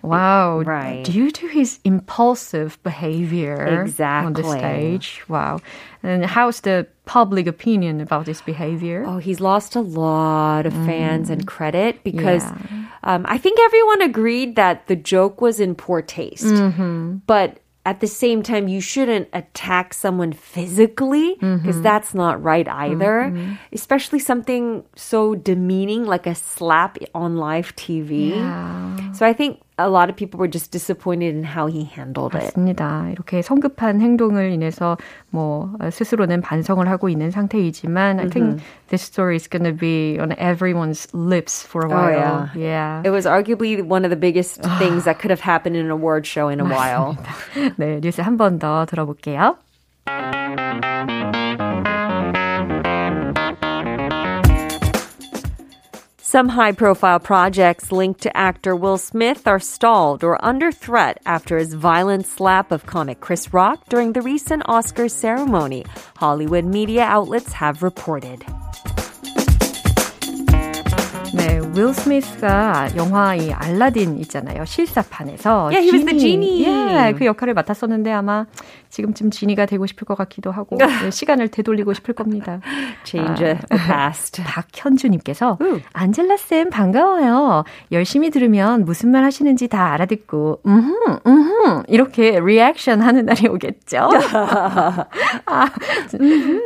Wow. 0.03 0.61
Right. 0.61 1.03
Due 1.03 1.31
to 1.31 1.47
his 1.47 1.79
impulsive 1.83 2.81
behavior 2.83 3.81
exactly. 3.81 4.27
on 4.27 4.33
the 4.33 4.57
stage. 4.57 5.23
Wow. 5.27 5.59
And 6.03 6.25
how's 6.25 6.61
the 6.61 6.87
public 7.05 7.47
opinion 7.47 8.01
about 8.01 8.25
this 8.25 8.41
behavior? 8.41 9.05
Oh, 9.07 9.17
he's 9.17 9.39
lost 9.39 9.75
a 9.75 9.81
lot 9.81 10.65
of 10.65 10.73
fans 10.73 11.29
mm. 11.29 11.33
and 11.33 11.47
credit 11.47 12.03
because 12.03 12.43
yeah. 12.43 12.85
um, 13.03 13.25
I 13.27 13.37
think 13.37 13.59
everyone 13.59 14.01
agreed 14.01 14.55
that 14.57 14.87
the 14.87 14.95
joke 14.95 15.41
was 15.41 15.59
in 15.59 15.75
poor 15.75 16.01
taste. 16.01 16.45
Mm-hmm. 16.45 17.17
But 17.25 17.59
at 17.85 17.99
the 17.99 18.07
same 18.07 18.43
time, 18.43 18.69
you 18.69 18.79
shouldn't 18.79 19.27
attack 19.33 19.93
someone 19.93 20.31
physically 20.31 21.35
because 21.35 21.59
mm-hmm. 21.59 21.81
that's 21.81 22.13
not 22.13 22.41
right 22.41 22.67
either. 22.67 23.29
Mm-hmm. 23.29 23.55
Especially 23.73 24.19
something 24.19 24.85
so 24.95 25.35
demeaning 25.35 26.05
like 26.05 26.25
a 26.25 26.35
slap 26.35 26.97
on 27.13 27.35
live 27.37 27.75
TV. 27.75 28.31
Yeah. 28.31 29.11
So 29.11 29.25
I 29.25 29.33
think 29.33 29.61
a 29.78 29.88
lot 29.88 30.10
of 30.10 30.16
people 30.16 30.38
were 30.38 30.48
just 30.48 30.72
disappointed 30.72 31.34
in 31.34 31.44
how 31.44 31.66
he 31.66 31.84
handled 31.84 32.34
it. 32.34 32.42
맞습니다. 32.42 33.10
이렇게 33.12 33.42
성급한 33.42 34.00
행동을 34.00 34.50
인해서 34.52 34.96
뭐 35.30 35.72
스스로는 35.90 36.40
반성을 36.40 36.86
하고 36.88 37.08
있는 37.08 37.30
상태이지만 37.30 38.18
I 38.20 38.28
think 38.28 38.60
this 38.88 39.02
story 39.02 39.36
is 39.36 39.46
going 39.48 39.64
to 39.64 39.72
be 39.72 40.18
on 40.18 40.32
everyone's 40.38 41.06
lips 41.12 41.62
for 41.64 41.86
a 41.86 41.88
while. 41.88 42.48
Oh, 42.48 42.58
yeah. 42.58 43.00
yeah. 43.00 43.02
It 43.04 43.10
was 43.10 43.26
arguably 43.26 43.80
one 43.82 44.04
of 44.04 44.10
the 44.10 44.16
biggest 44.18 44.60
things 44.78 45.04
that 45.04 45.18
could 45.20 45.30
have 45.30 45.40
happened 45.40 45.76
in 45.76 45.84
an 45.84 45.90
award 45.90 46.26
show 46.26 46.48
in 46.48 46.60
a 46.60 46.64
while. 46.64 47.16
네, 47.78 48.00
뉴스 48.00 48.20
한 48.20 48.36
번 48.36 48.58
더 48.58 48.84
들어볼게요. 48.86 49.56
Some 56.32 56.48
high 56.50 56.72
profile 56.72 57.20
projects 57.20 57.92
linked 57.92 58.22
to 58.22 58.36
actor 58.36 58.74
Will 58.74 58.98
Smith 58.98 59.46
are 59.46 59.60
stalled 59.60 60.24
or 60.24 60.42
under 60.44 60.72
threat 60.72 61.18
after 61.24 61.58
his 61.58 61.74
violent 61.74 62.26
slap 62.26 62.72
of 62.72 62.86
comic 62.86 63.20
Chris 63.20 63.52
Rock 63.52 63.84
during 63.88 64.12
the 64.12 64.22
recent 64.22 64.62
Oscars 64.64 65.12
ceremony, 65.12 65.84
Hollywood 66.16 66.64
media 66.64 67.02
outlets 67.04 67.52
have 67.52 67.82
reported. 67.82 68.44
네, 71.34 71.60
윌 71.74 71.92
스미스가 71.94 72.96
영화 72.96 73.34
이 73.36 73.52
알라딘 73.52 74.18
있잖아요. 74.22 74.64
실사판에서 74.64 75.70
yeah, 75.70 75.80
he 75.82 75.92
was 75.92 76.04
the 76.04 76.18
genie. 76.18 76.64
예, 76.64 77.14
그 77.16 77.24
역할을 77.26 77.54
맡았었는데 77.54 78.10
아마 78.10 78.46
지금쯤 78.93 79.31
지니가 79.31 79.65
되고 79.65 79.87
싶을 79.87 80.05
것 80.05 80.15
같기도 80.15 80.51
하고 80.51 80.77
네, 81.01 81.09
시간을 81.09 81.47
되돌리고 81.47 81.93
싶을 81.93 82.13
겁니다. 82.13 82.59
Change 83.03 83.31
아, 83.31 83.35
the 83.35 83.57
past. 83.87 84.43
박현주님께서 84.43 85.57
안젤라 85.93 86.37
쌤 86.37 86.69
반가워요. 86.69 87.63
열심히 87.91 88.29
들으면 88.29 88.85
무슨 88.85 89.09
말 89.09 89.23
하시는지 89.23 89.67
다 89.67 89.93
알아듣고 89.93 90.61
음흠 90.67 90.93
음흠 91.25 91.83
이렇게 91.87 92.39
리액션 92.39 93.01
하는 93.01 93.25
날이 93.25 93.47
오겠죠. 93.47 93.97
아, 95.45 95.69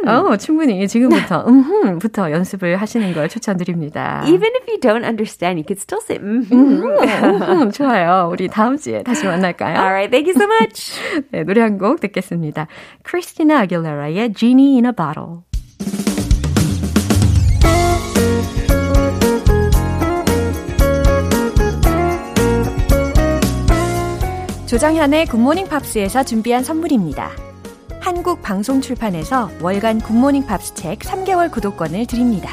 어, 0.05 0.35
충분히 0.37 0.85
지금부터 0.87 1.45
음흠부터 1.47 2.31
연습을 2.31 2.75
하시는 2.75 3.13
걸 3.13 3.29
추천드립니다. 3.29 4.23
Even 4.25 4.51
if 4.61 4.69
you 4.69 4.79
don't 4.81 5.05
understand, 5.05 5.57
you 5.57 5.63
could 5.65 5.79
still 5.79 6.01
say. 6.03 6.19
음흠 6.21 7.71
좋아요. 7.71 8.27
우리 8.31 8.49
다음 8.49 8.75
주에 8.77 9.01
다시 9.03 9.25
만날까요? 9.25 9.77
Alright, 9.77 10.11
thank 10.11 10.27
you 10.27 10.35
so 10.35 10.45
much. 10.45 10.99
네, 11.31 11.43
노래 11.43 11.61
한 11.61 11.77
곡 11.77 12.01
듣겠습니다. 12.01 12.16
듣겠습니다. 12.17 12.67
크리스티나 13.03 13.61
아길레라의 13.61 14.33
Genie 14.33 14.75
in 14.75 14.85
a 14.85 14.91
Bottle. 14.91 15.41
조정현의 24.67 25.27
굿모닝 25.27 25.67
팝스에서 25.69 26.23
준비한 26.23 26.63
선물입니다. 26.63 27.31
한국 28.01 28.41
방송 28.41 28.81
출판에서 28.81 29.49
월간 29.61 30.01
굿모닝 30.01 30.45
팝스 30.45 30.73
책 30.75 30.99
3개월 30.99 31.51
구독권을 31.51 32.05
드립니다. 32.05 32.49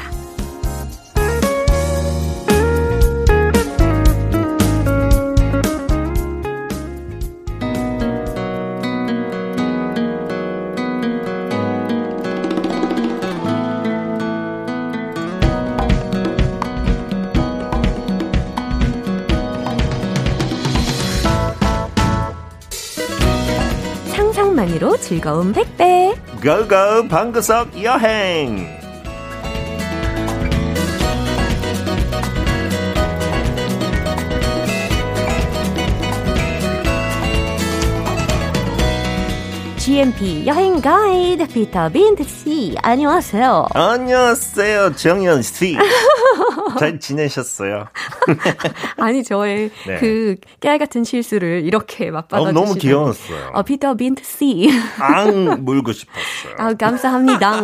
즐거운 25.05 25.53
100배. 25.53 26.15
고고 26.41 27.07
방구석 27.07 27.83
여행. 27.83 28.67
GMP 39.77 40.47
여행 40.47 40.81
가이드 40.81 41.47
피터 41.49 41.89
빈트 41.89 42.23
씨 42.23 42.75
안녕하세요. 42.81 43.67
안녕하세요 43.75 44.95
정연 44.95 45.43
씨. 45.43 45.77
잘 46.79 46.99
지내셨어요? 46.99 47.85
아니 48.97 49.23
저의 49.23 49.69
네. 49.87 49.97
그 49.97 50.35
깨알 50.59 50.77
같은 50.79 51.03
실수를 51.03 51.63
이렇게 51.65 52.11
맛받아 52.11 52.41
어, 52.41 52.51
너무 52.51 52.75
귀여웠어요. 52.75 53.51
어, 53.53 53.63
피터 53.63 53.95
빈트 53.95 54.23
씨. 54.23 54.69
앙 54.99 55.63
물고 55.63 55.91
싶었어요. 55.91 56.55
아, 56.57 56.73
감사합니다. 56.73 57.61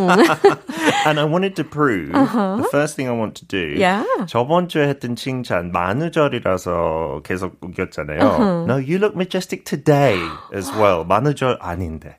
And 1.05 1.19
I 1.19 1.25
wanted 1.25 1.55
to 1.55 1.63
prove 1.63 2.11
uh-huh. 2.13 2.57
the 2.57 2.69
first 2.69 2.95
thing 2.95 3.09
I 3.09 3.17
want 3.17 3.35
to 3.41 3.45
do. 3.45 3.75
Yeah. 3.79 4.05
저번 4.27 4.67
주에 4.67 4.87
했던 4.87 5.15
칭찬 5.15 5.71
만우절이라서 5.71 7.21
계속 7.23 7.57
우겼잖아요. 7.61 8.19
Uh-huh. 8.21 8.65
No, 8.65 8.77
you 8.77 8.97
look 8.97 9.15
majestic 9.15 9.65
today 9.65 10.19
as 10.53 10.71
well. 10.71 11.03
만우절 11.05 11.57
아닌데. 11.61 12.17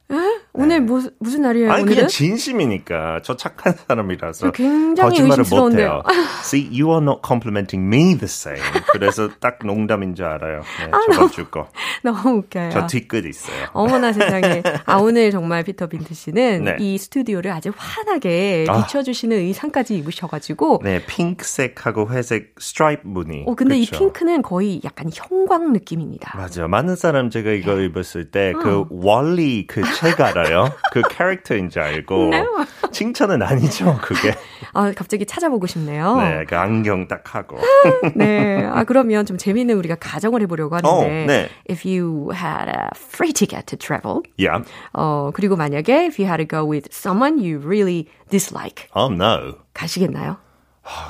오늘 0.54 0.80
네. 0.80 0.80
무슨 0.80 1.10
무슨 1.18 1.42
날이에요? 1.42 1.72
아니 1.72 1.82
오늘은? 1.82 1.94
그냥 1.94 2.08
진심이니까 2.08 3.20
저 3.24 3.36
착한 3.36 3.72
사람이라서 3.88 4.50
굉장히 4.52 5.18
거짓말을. 5.18 5.44
못해요. 5.50 6.02
See, 6.44 6.66
you 6.68 6.90
are 6.90 7.02
not 7.02 7.22
complimenting 7.26 7.86
me 7.86 8.18
the 8.18 8.24
same. 8.24 8.60
그래서 8.92 9.30
딱 9.40 9.58
농담인 9.64 10.14
줄 10.14 10.26
알아요. 10.26 10.60
네, 10.78 10.90
아, 10.92 11.00
저번 11.10 11.30
주 11.30 11.46
거. 11.48 11.68
너무 12.04 12.38
웃겨요. 12.38 12.70
저 12.70 12.86
뒤끝 12.86 13.24
있어요. 13.24 13.68
어머나 13.72 14.12
세상에. 14.12 14.62
아 14.84 14.96
오늘 14.98 15.30
정말 15.30 15.62
피터 15.64 15.86
빈트 15.86 16.12
씨는 16.12 16.64
네. 16.64 16.76
이 16.80 16.98
스튜디오를 16.98 17.50
아주 17.50 17.72
환하게 17.74 18.66
아. 18.68 18.82
비춰주시는 18.84 19.34
의상까지 19.38 19.96
입으셔가지고. 19.96 20.80
네, 20.84 21.02
핑크색하고 21.06 22.10
회색 22.10 22.56
스트라이프 22.58 23.02
무늬. 23.08 23.44
어 23.46 23.54
근데 23.54 23.78
그쵸? 23.78 23.96
이 23.96 23.98
핑크는 23.98 24.42
거의 24.42 24.82
약간 24.84 25.10
형광 25.14 25.72
느낌입니다. 25.72 26.36
맞아. 26.36 26.68
많은 26.68 26.94
사람 26.96 27.30
제가 27.30 27.52
이거 27.52 27.76
네. 27.76 27.86
입었을 27.86 28.30
때그 28.30 28.80
어. 28.80 28.86
월리 28.90 29.66
그책 29.66 30.20
알아. 30.20 30.41
알아요? 30.42 30.72
그 30.92 31.02
캐릭터인지 31.08 31.80
알고 31.80 32.30
no. 32.34 32.46
칭찬은 32.92 33.42
아니죠, 33.42 33.98
그게. 34.02 34.34
아, 34.72 34.92
갑자기 34.94 35.26
찾아보고 35.26 35.66
싶네요. 35.66 36.16
네, 36.16 36.44
그 36.46 36.56
안경 36.56 37.08
딱 37.08 37.34
하고. 37.34 37.58
네. 38.14 38.64
아, 38.64 38.84
그러면 38.84 39.26
좀 39.26 39.38
재미있는 39.38 39.76
우리가 39.76 39.96
가정을 39.96 40.42
해보려고 40.42 40.76
하는데. 40.76 40.88
Oh, 40.88 41.26
네. 41.26 41.48
If 41.70 41.86
you 41.88 42.32
had 42.32 42.68
a 42.68 42.88
free 42.94 43.32
ticket 43.32 43.66
to 43.66 43.76
travel. 43.76 44.22
Yeah. 44.38 44.64
어, 44.92 45.30
그리고 45.34 45.56
만약에 45.56 46.06
if 46.06 46.18
you 46.20 46.26
had 46.26 46.38
to 46.38 46.46
go 46.46 46.68
with 46.68 46.88
someone 46.92 47.38
you 47.38 47.58
really 47.58 48.08
dislike. 48.30 48.88
Oh, 48.94 49.12
no. 49.12 49.58
가시겠나요? 49.74 50.38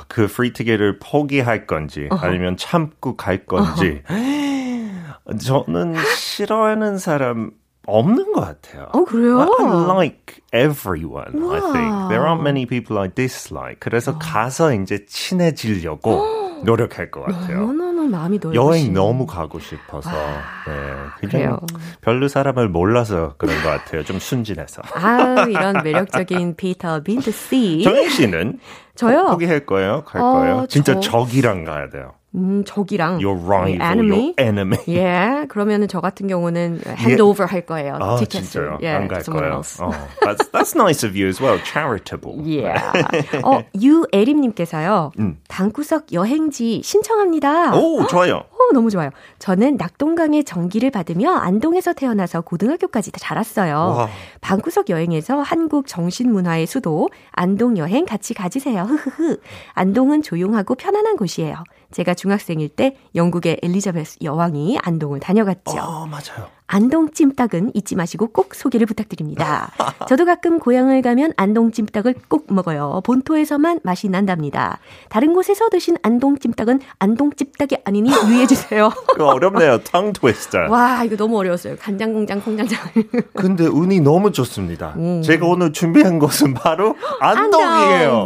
그 0.07 0.27
free 0.27 0.53
티켓을 0.53 0.99
포기할 0.99 1.65
건지 1.65 2.07
uh-huh. 2.09 2.27
아니면 2.27 2.57
참고 2.57 3.15
갈 3.15 3.45
건지 3.45 4.03
uh-huh. 4.07 5.37
저는 5.39 5.95
싫어하는 6.15 6.97
사람 6.97 7.51
없는 7.85 8.31
것 8.31 8.41
같아요. 8.41 8.87
어, 8.93 9.03
그래요? 9.03 9.41
I 9.41 9.95
like 9.97 10.41
everyone, 10.53 11.33
우와. 11.33 11.55
I 11.55 11.61
think. 11.73 12.09
There 12.09 12.23
aren't 12.25 12.41
many 12.41 12.65
people 12.65 12.97
I 13.01 13.09
dislike. 13.09 13.79
그래서 13.79 14.17
가서 14.17 14.73
이제 14.73 15.05
친해지려고 15.05 16.61
노력할 16.63 17.11
것 17.11 17.23
같아요. 17.23 17.59
너무너무 17.61 18.07
마음이 18.07 18.39
넓으시 18.41 18.55
여행 18.55 18.93
너무 18.93 19.25
가고 19.25 19.59
싶어서. 19.59 20.09
네. 20.11 21.27
그냥 21.27 21.59
별로 22.01 22.27
사람을 22.27 22.69
몰라서 22.69 23.35
그런 23.37 23.61
것 23.61 23.69
같아요. 23.69 24.03
좀 24.03 24.19
순진해서. 24.19 24.81
아, 24.93 25.45
이런 25.49 25.83
매력적인 25.83 26.55
피터 26.55 27.03
빈트 27.03 27.31
씨. 27.31 27.81
정영 27.83 28.09
씨는 28.09 28.59
저요? 28.95 29.27
포기할 29.31 29.65
거예요? 29.65 30.03
갈 30.05 30.21
어, 30.21 30.31
거예요? 30.33 30.65
진짜 30.69 30.93
저... 30.95 30.99
적이랑 31.01 31.65
가야 31.65 31.89
돼요. 31.89 32.13
음, 32.35 32.63
적이랑 32.65 33.19
your 33.21 33.37
rival, 33.37 33.81
enemy. 33.81 34.33
your 34.33 34.33
enemy. 34.37 34.77
예, 34.89 35.03
yeah, 35.03 35.47
그러면은 35.47 35.87
저 35.87 36.01
같은 36.01 36.27
경우는 36.27 36.81
핸드오버 36.87 37.45
할 37.45 37.65
거예요. 37.65 37.97
아, 38.01 38.15
티켓을. 38.17 38.41
진짜요? 38.49 38.77
예, 38.81 38.89
안갈 38.89 39.21
거예요. 39.23 39.61
어, 39.81 39.91
that's, 40.21 40.51
that's 40.51 40.75
nice 40.75 41.03
of 41.07 41.15
you 41.15 41.27
as 41.27 41.41
well. 41.41 41.59
Charitable. 41.63 42.41
Yeah. 42.43 42.81
어, 43.45 43.63
유에림님께서요. 43.79 45.11
음. 45.19 45.37
방구석 45.47 46.13
여행지 46.13 46.81
신청합니다. 46.83 47.75
오, 47.75 48.05
좋아요. 48.07 48.43
오, 48.51 48.73
너무 48.73 48.89
좋아요. 48.89 49.09
저는 49.39 49.77
낙동강의 49.77 50.43
전기를 50.43 50.89
받으며 50.91 51.31
안동에서 51.33 51.93
태어나서 51.93 52.41
고등학교까지 52.41 53.11
자랐어요. 53.11 53.75
와. 53.75 54.09
방구석 54.41 54.89
여행에서 54.89 55.41
한국 55.41 55.87
정신문화의 55.87 56.65
수도 56.67 57.09
안동 57.31 57.77
여행 57.77 58.05
같이 58.05 58.33
가지세요. 58.33 58.83
흐흐흐. 58.83 59.37
안동은 59.73 60.21
조용하고 60.23 60.75
편안한 60.75 61.15
곳이에요. 61.17 61.63
제가 61.93 62.13
중학생일 62.13 62.69
때 62.69 62.97
영국의 63.15 63.59
엘리자베스 63.61 64.17
여왕이 64.23 64.79
안동을 64.81 65.19
다녀갔죠. 65.19 65.77
어, 65.79 66.05
맞아요. 66.07 66.49
안동 66.65 67.11
찜닭은 67.11 67.71
잊지 67.75 67.95
마시고 67.95 68.27
꼭 68.27 68.55
소개를 68.55 68.87
부탁드립니다. 68.87 69.71
저도 70.07 70.25
가끔 70.25 70.57
고향을 70.59 71.03
가면 71.03 71.33
안동 71.37 71.71
찜닭을 71.71 72.15
꼭 72.27 72.47
먹어요. 72.51 73.01
본토에서만 73.05 73.81
맛이 73.83 74.09
난답니다. 74.09 74.79
다른 75.09 75.33
곳에서 75.33 75.69
드신 75.69 75.97
안동 76.01 76.39
찜닭은 76.39 76.79
안동 76.97 77.31
찜닭이 77.35 77.81
아니니 77.85 78.09
유의해 78.25 78.47
주세요. 78.47 78.89
그 79.13 79.23
어렵네요. 79.23 79.79
tongue 79.83 80.13
twister. 80.13 80.67
와, 80.69 81.03
이거 81.03 81.15
너무 81.15 81.37
어려웠어요. 81.37 81.75
간장 81.79 82.13
공장 82.13 82.41
콩장장. 82.41 82.79
근데 83.35 83.67
운이 83.67 83.99
너무 83.99 84.31
좋습니다. 84.31 84.93
음. 84.95 85.21
제가 85.21 85.45
오늘 85.45 85.73
준비한 85.73 86.17
것은 86.17 86.55
바로 86.55 86.95
안동이에요. 87.19 88.09
안동. 88.19 88.25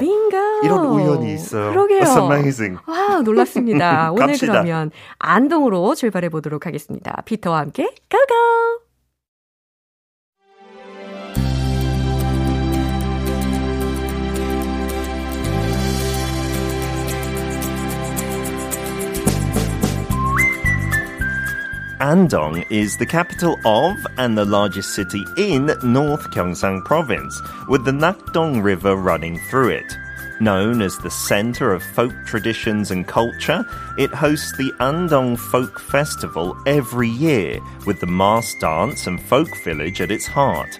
이런 0.64 0.86
우연이 0.88 1.34
있어요. 1.34 1.72
그러게요. 1.72 2.02
That's 2.02 2.18
amazing. 2.18 2.80
와, 2.88 3.22
놀랐습니다. 3.22 4.12
오늘 4.12 4.38
그러면 4.38 4.92
안동으로 5.20 5.96
출발해 5.96 6.30
보도록 6.30 6.66
하겠습니다. 6.66 7.22
피터와 7.26 7.60
함께 7.60 7.84
고고! 8.10 8.88
Andong 22.00 22.64
is 22.70 22.96
the 22.98 23.08
capital 23.08 23.58
of 23.66 23.98
and 24.20 24.38
the 24.38 24.46
largest 24.46 24.94
city 24.94 25.26
in 25.36 25.66
North 25.82 26.30
Gyeongsang 26.30 26.86
province, 26.86 27.42
with 27.68 27.86
the 27.86 27.92
Nakdong 27.92 28.62
River 28.62 28.96
running 28.96 29.40
through 29.50 29.70
it. 29.70 29.98
Known 30.40 30.84
as 30.84 31.00
the 31.00 31.10
center 31.10 31.74
of 31.74 31.82
folk 31.82 32.14
traditions 32.28 32.92
and 32.92 33.08
culture, 33.08 33.66
it 33.98 34.14
hosts 34.14 34.56
the 34.56 34.72
Andong 34.80 35.36
Folk 35.36 35.80
Festival 35.80 36.56
every 36.68 37.10
year, 37.10 37.60
with 37.88 38.00
the 38.00 38.06
mass 38.06 38.54
dance 38.62 39.08
and 39.08 39.20
folk 39.20 39.50
village 39.64 40.00
at 40.00 40.12
its 40.12 40.28
heart. 40.28 40.78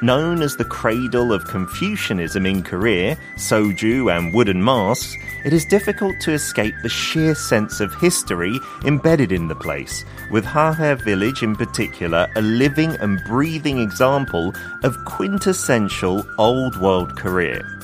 Known 0.00 0.42
as 0.42 0.56
the 0.56 0.64
cradle 0.64 1.32
of 1.32 1.44
Confucianism 1.44 2.46
in 2.46 2.62
Korea, 2.62 3.16
soju 3.34 4.16
and 4.16 4.32
wooden 4.32 4.62
masks, 4.62 5.16
it 5.44 5.52
is 5.52 5.64
difficult 5.64 6.14
to 6.20 6.32
escape 6.32 6.74
the 6.82 6.88
sheer 6.88 7.34
sense 7.34 7.80
of 7.80 7.92
history 7.94 8.60
embedded 8.84 9.32
in 9.32 9.48
the 9.48 9.56
place, 9.56 10.04
with 10.30 10.44
Hahe 10.44 11.02
village 11.02 11.42
in 11.42 11.56
particular 11.56 12.28
a 12.36 12.42
living 12.42 12.94
and 13.00 13.20
breathing 13.24 13.80
example 13.80 14.54
of 14.84 15.04
quintessential 15.04 16.24
old 16.38 16.80
world 16.80 17.16
Korea 17.16 17.79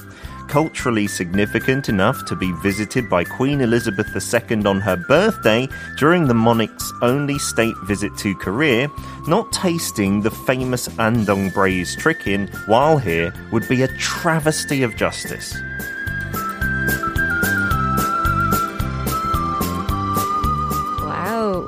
culturally 0.48 1.06
significant 1.06 1.88
enough 1.88 2.24
to 2.26 2.37
be 2.37 2.52
visited 2.62 3.09
by 3.09 3.24
Queen 3.24 3.61
Elizabeth 3.61 4.09
II 4.14 4.64
on 4.64 4.80
her 4.80 4.96
birthday 4.96 5.68
during 5.98 6.26
the 6.26 6.35
monarch's 6.35 6.92
only 7.02 7.38
state 7.38 7.76
visit 7.85 8.16
to 8.18 8.35
Korea, 8.37 8.88
not 9.26 9.52
tasting 9.52 10.22
the 10.22 10.30
famous 10.30 10.88
Andong 10.98 11.50
braised 11.50 12.00
chicken 12.00 12.48
while 12.66 12.98
here 12.98 13.32
would 13.52 13.68
be 13.68 13.82
a 13.82 13.98
travesty 13.98 14.82
of 14.82 14.96
justice. 14.96 15.56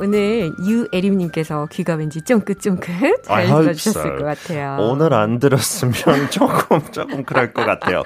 오늘 0.01 0.53
유에림님께서 0.65 1.67
귀가 1.73 1.95
왠지 1.95 2.23
쫑긋쫑긋 2.23 3.23
잘 3.25 3.47
들어주셨을 3.47 4.17
것 4.19 4.25
같아요. 4.25 4.77
오늘 4.81 5.13
안 5.15 5.39
들었으면 5.39 5.93
조금 6.31 6.81
조금 6.93 7.25
그럴 7.25 7.53
것 7.53 7.65
같아요. 7.65 8.03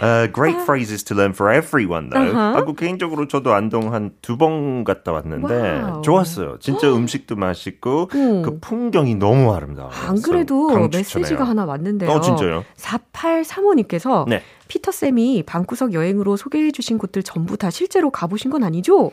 Uh, 0.00 0.32
great 0.32 0.56
phrases 0.64 1.04
to 1.04 1.14
learn 1.16 1.32
for 1.32 1.52
everyone 1.54 2.08
though. 2.10 2.30
Uh-huh. 2.30 2.56
아, 2.56 2.64
그 2.64 2.74
개인적으로 2.74 3.28
저도 3.28 3.52
안동 3.54 3.92
한 3.92 4.10
두 4.22 4.36
번 4.36 4.84
갔다 4.84 5.12
왔는데 5.12 5.54
wow. 5.54 6.02
좋았어요. 6.02 6.56
진짜 6.60 6.92
음식도 6.92 7.36
맛있고 7.36 8.08
음. 8.14 8.42
그 8.42 8.58
풍경이 8.58 9.14
너무 9.16 9.52
아름다워요. 9.54 9.92
안 10.08 10.20
그래도 10.22 10.88
메시지가 10.88 11.44
하나 11.44 11.64
왔는데요. 11.64 12.10
어, 12.10 12.20
진짜요? 12.20 12.64
4835님께서 12.76 14.26
네. 14.28 14.42
피터쌤이 14.68 15.42
방구석 15.44 15.92
여행으로 15.92 16.36
소개해 16.36 16.70
주신 16.72 16.98
곳들 16.98 17.22
전부 17.22 17.56
다 17.56 17.70
실제로 17.70 18.10
가보신 18.10 18.50
건 18.50 18.64
아니죠? 18.64 19.10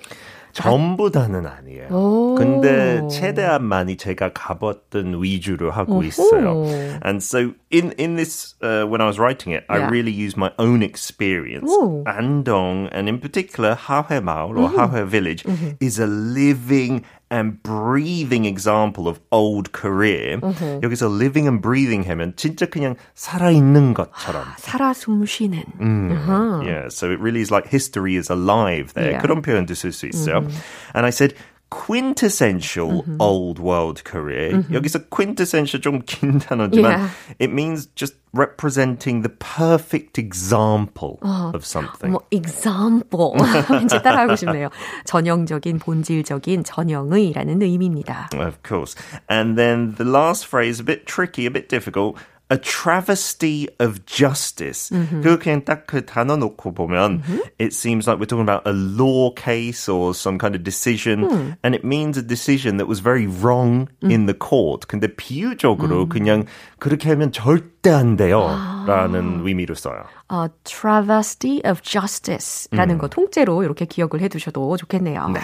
전부 0.52 1.10
다는 1.10 1.46
아니에요. 1.46 1.88
오. 1.90 2.34
근데 2.34 3.06
최대한 3.08 3.64
많이 3.64 3.96
제가 3.96 4.32
가봤던 4.32 5.22
위주로 5.22 5.70
하고 5.70 5.96
오호. 5.96 6.04
있어요. 6.04 6.64
And 7.04 7.22
so 7.22 7.52
in 7.70 7.92
in 7.98 8.16
this 8.16 8.54
uh, 8.62 8.88
when 8.88 9.02
I 9.02 9.06
was 9.06 9.18
writing 9.18 9.52
it, 9.52 9.64
yeah. 9.68 9.84
I 9.84 9.90
really 9.90 10.12
used 10.12 10.38
my 10.38 10.50
own 10.58 10.82
experience. 10.82 11.70
Ooh. 11.70 12.02
Andong 12.06 12.88
and 12.92 13.06
in 13.08 13.18
particular 13.20 13.76
Hahe 13.76 14.22
Maul 14.22 14.56
or 14.56 14.70
mm-hmm. 14.70 14.96
Hahe 14.96 15.06
Village 15.06 15.44
mm-hmm. 15.44 15.76
is 15.78 15.98
a 15.98 16.06
living 16.06 17.04
and 17.30 17.60
breathing 17.62 18.44
example 18.44 19.08
of 19.08 19.20
old 19.32 19.72
Korea. 19.72 20.38
Uh-huh. 20.38 20.80
여기서 20.82 21.08
living 21.10 21.46
and 21.48 21.60
breathing 21.60 22.04
하면 22.04 22.34
진짜 22.36 22.66
그냥 22.66 22.94
살아있는 23.14 23.94
것처럼. 23.94 24.44
살아 24.58 24.92
숨 24.92 25.24
쉬는. 25.26 25.64
Mm. 25.80 26.64
Yeah, 26.64 26.88
so 26.88 27.10
it 27.10 27.18
really 27.18 27.40
is 27.40 27.50
like 27.50 27.66
history 27.66 28.16
is 28.16 28.30
alive 28.30 28.94
there. 28.94 29.12
Yeah. 29.12 29.20
그런 29.20 29.42
표현도 29.42 29.74
쓸 29.74 29.92
수 29.92 30.06
있어요. 30.06 30.46
And 30.94 31.04
I 31.04 31.10
said 31.10 31.34
quintessential 31.70 33.04
old 33.18 33.58
world 33.58 34.04
Korea. 34.04 34.62
여기서 34.70 35.08
quintessential 35.10 35.80
좀 35.82 36.02
긴 36.06 36.38
단어지만 36.38 36.84
Yeah. 36.84 37.10
it 37.40 37.50
means 37.52 37.88
just 37.96 38.14
representing 38.32 39.22
the 39.22 39.30
perfect 39.40 40.16
example 40.18 41.18
of 41.22 41.64
something. 41.66 42.12
뭐 42.12 42.22
example 42.30 43.34
왠지 43.70 44.00
따라하고 44.00 44.36
싶네요. 44.36 44.68
전형적인 45.06 45.80
본질적인 45.80 46.62
전형의라는 46.64 47.60
의미입니다. 47.60 48.30
Of 48.32 48.62
course. 48.62 48.94
And 49.28 49.58
then 49.58 49.96
the 49.96 50.04
last 50.08 50.46
phrase, 50.46 50.78
a 50.80 50.84
bit 50.84 51.06
tricky, 51.06 51.46
a 51.46 51.50
bit 51.50 51.68
difficult. 51.68 52.16
A 52.50 52.56
travesty 52.58 53.66
of 53.80 54.06
justice. 54.06 54.94
그거 55.20 55.36
그냥 55.36 55.64
딱 55.64 55.84
그 55.88 56.06
단어 56.06 56.36
놓고 56.36 56.74
보면 56.74 57.20
it 57.58 57.74
seems 57.74 58.06
like 58.06 58.20
we're 58.20 58.26
talking 58.30 58.46
about 58.46 58.62
a 58.64 58.72
law 58.72 59.34
case 59.34 59.88
or 59.88 60.14
some 60.14 60.38
kind 60.38 60.54
of 60.54 60.62
decision 60.62 61.56
and 61.64 61.74
it 61.74 61.82
means 61.82 62.16
a 62.16 62.22
decision 62.22 62.76
that 62.78 62.86
was 62.86 63.00
very 63.02 63.26
wrong 63.26 63.88
in 64.00 64.26
the 64.26 64.32
court. 64.38 64.86
근데 64.86 65.08
비유적으로 65.08 66.08
그냥 66.08 66.44
그렇게 66.78 67.08
하면 67.10 67.32
절대 67.32 67.90
안 67.90 68.14
돼요. 68.16 68.46
라는 68.86 69.42
의미로 69.44 69.74
써요. 69.74 70.04
어, 70.28 70.46
travesty 70.62 71.60
of 71.64 71.80
justice라는 71.82 72.98
거 72.98 73.08
통째로 73.08 73.64
이렇게 73.64 73.86
기억을 73.86 74.20
해두셔도 74.20 74.76
좋겠네요. 74.76 75.34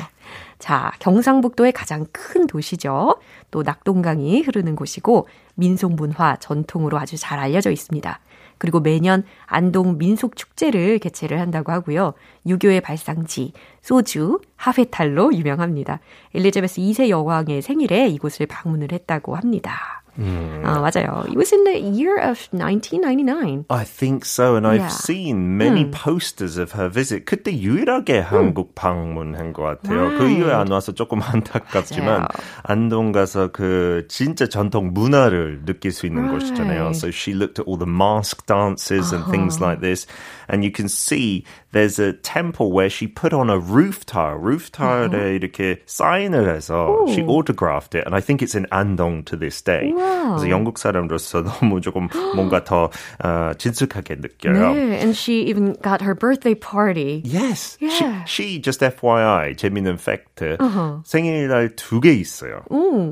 자, 0.60 0.92
경상북도의 1.00 1.72
가장 1.72 2.06
큰 2.12 2.48
도시죠. 2.48 3.18
또 3.52 3.64
낙동강이 3.64 4.42
흐르는 4.42 4.76
곳이고 4.76 5.28
민속문화 5.56 6.38
전통으로 6.38 6.98
아주 6.98 7.18
잘 7.18 7.40
알려져 7.40 7.72
있습니다. 7.72 8.20
그리고 8.58 8.80
매년 8.80 9.24
안동 9.46 9.98
민속축제를 9.98 11.00
개최를 11.00 11.40
한다고 11.40 11.72
하고요. 11.72 12.14
유교의 12.46 12.82
발상지, 12.82 13.54
소주, 13.82 14.40
하회탈로 14.56 15.34
유명합니다. 15.34 16.00
엘리자베스 16.34 16.82
2세 16.82 17.10
여왕의 17.10 17.62
생일에 17.62 18.08
이곳을 18.08 18.48
방문을 18.48 18.92
했다고 18.92 19.36
합니다. 19.36 20.04
아, 20.17 20.79
맞아요. 20.79 21.25
It 21.27 21.37
was 21.39 21.55
in 21.55 21.65
the 21.65 21.81
year 21.81 22.21
of 22.21 22.47
1999. 22.53 23.65
I 23.71 23.83
think 23.85 24.27
so, 24.27 24.57
and 24.57 24.67
I've 24.67 24.85
Yeah. 24.85 24.93
seen 24.93 25.57
many 25.57 25.89
posters 25.91 26.59
of 26.61 26.77
her 26.77 26.91
visit. 26.93 27.25
그때 27.25 27.51
유일하게 27.51 28.21
한국 28.21 28.75
방문한 28.75 29.55
것 29.55 29.63
같아요. 29.63 30.13
그 30.19 30.29
이후에 30.29 30.53
안 30.53 30.71
와서 30.71 30.93
조금 30.93 31.23
안타깝지만 31.23 32.29
맞아요. 32.29 32.29
안동 32.63 33.13
가서 33.13 33.49
그 33.53 34.05
진짜 34.09 34.47
전통 34.47 34.93
문화를 34.93 35.65
느낄 35.65 35.93
수 35.93 36.05
있는 36.07 36.29
Right. 36.29 36.45
곳이잖아요. 36.53 36.93
So 36.93 37.09
she 37.09 37.33
looked 37.35 37.59
at 37.59 37.67
all 37.67 37.79
the 37.79 37.89
mask 37.89 38.45
dances 38.47 39.15
and 39.17 39.25
things 39.31 39.65
like 39.65 39.81
this, 39.81 40.07
and 40.47 40.63
you 40.63 40.71
can 40.71 40.89
see 40.93 41.45
there's 41.73 41.99
a 41.99 42.13
temple 42.21 42.69
where 42.71 42.93
she 42.93 43.09
put 43.09 43.33
on 43.33 43.49
a 43.49 43.57
roof 43.59 44.05
tile. 44.05 44.37
Roof 44.37 44.71
tile에 44.71 45.35
이렇게 45.41 45.81
사인을 45.87 46.53
해서 46.55 47.09
she 47.09 47.25
autographed 47.25 47.97
it, 47.97 48.05
and 48.05 48.15
I 48.15 48.21
think 48.21 48.45
it's 48.45 48.55
in 48.55 48.69
Andong 48.71 49.25
to 49.25 49.39
this 49.41 49.63
day. 49.65 49.89
그래서 50.28 50.50
영국 50.50 50.78
사람으로서 50.78 51.44
너무 51.44 51.82
조금 51.82 52.08
뭔가 52.36 52.64
더 52.64 52.90
어, 53.24 53.52
진숙하게 53.58 54.16
느껴요. 54.16 54.74
네, 54.74 54.98
and 55.00 55.12
she 55.18 55.44
even 55.48 55.74
got 55.82 56.02
her 56.04 56.14
birthday 56.14 56.54
party. 56.56 57.22
Yes. 57.26 57.78
Yeah. 57.82 58.24
She, 58.28 58.44
she 58.44 58.62
just 58.62 58.84
FYI 58.84 59.56
재밌는 59.56 59.98
팩트. 59.98 60.58
생일날 61.06 61.76
두 61.76 62.00
개 62.02 62.14
있어요. 62.14 62.62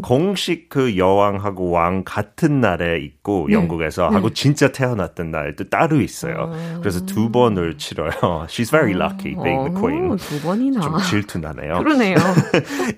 공식 0.04 0.70
그 0.70 0.98
여왕하고 0.98 1.72
왕 1.72 2.04
같은 2.04 2.60
날에 2.62 3.00
있고 3.00 3.52
영국에서 3.52 4.10
하고 4.10 4.30
진짜 4.32 4.72
태어났던 4.72 5.32
날도 5.32 5.70
따로 5.70 6.02
있어요. 6.02 6.52
그래서 6.82 7.06
두 7.06 7.32
번을 7.32 7.78
치러요. 7.78 8.12
She's 8.48 8.70
very 8.70 8.94
lucky 8.94 9.36
being 9.42 9.66
the 9.66 9.74
queen. 9.80 10.12
어, 10.12 10.16
두 10.18 10.40
번이나. 10.42 10.82
좀 10.82 10.98
질투 11.10 11.40
나네요. 11.40 11.80
그러네요. 11.80 12.16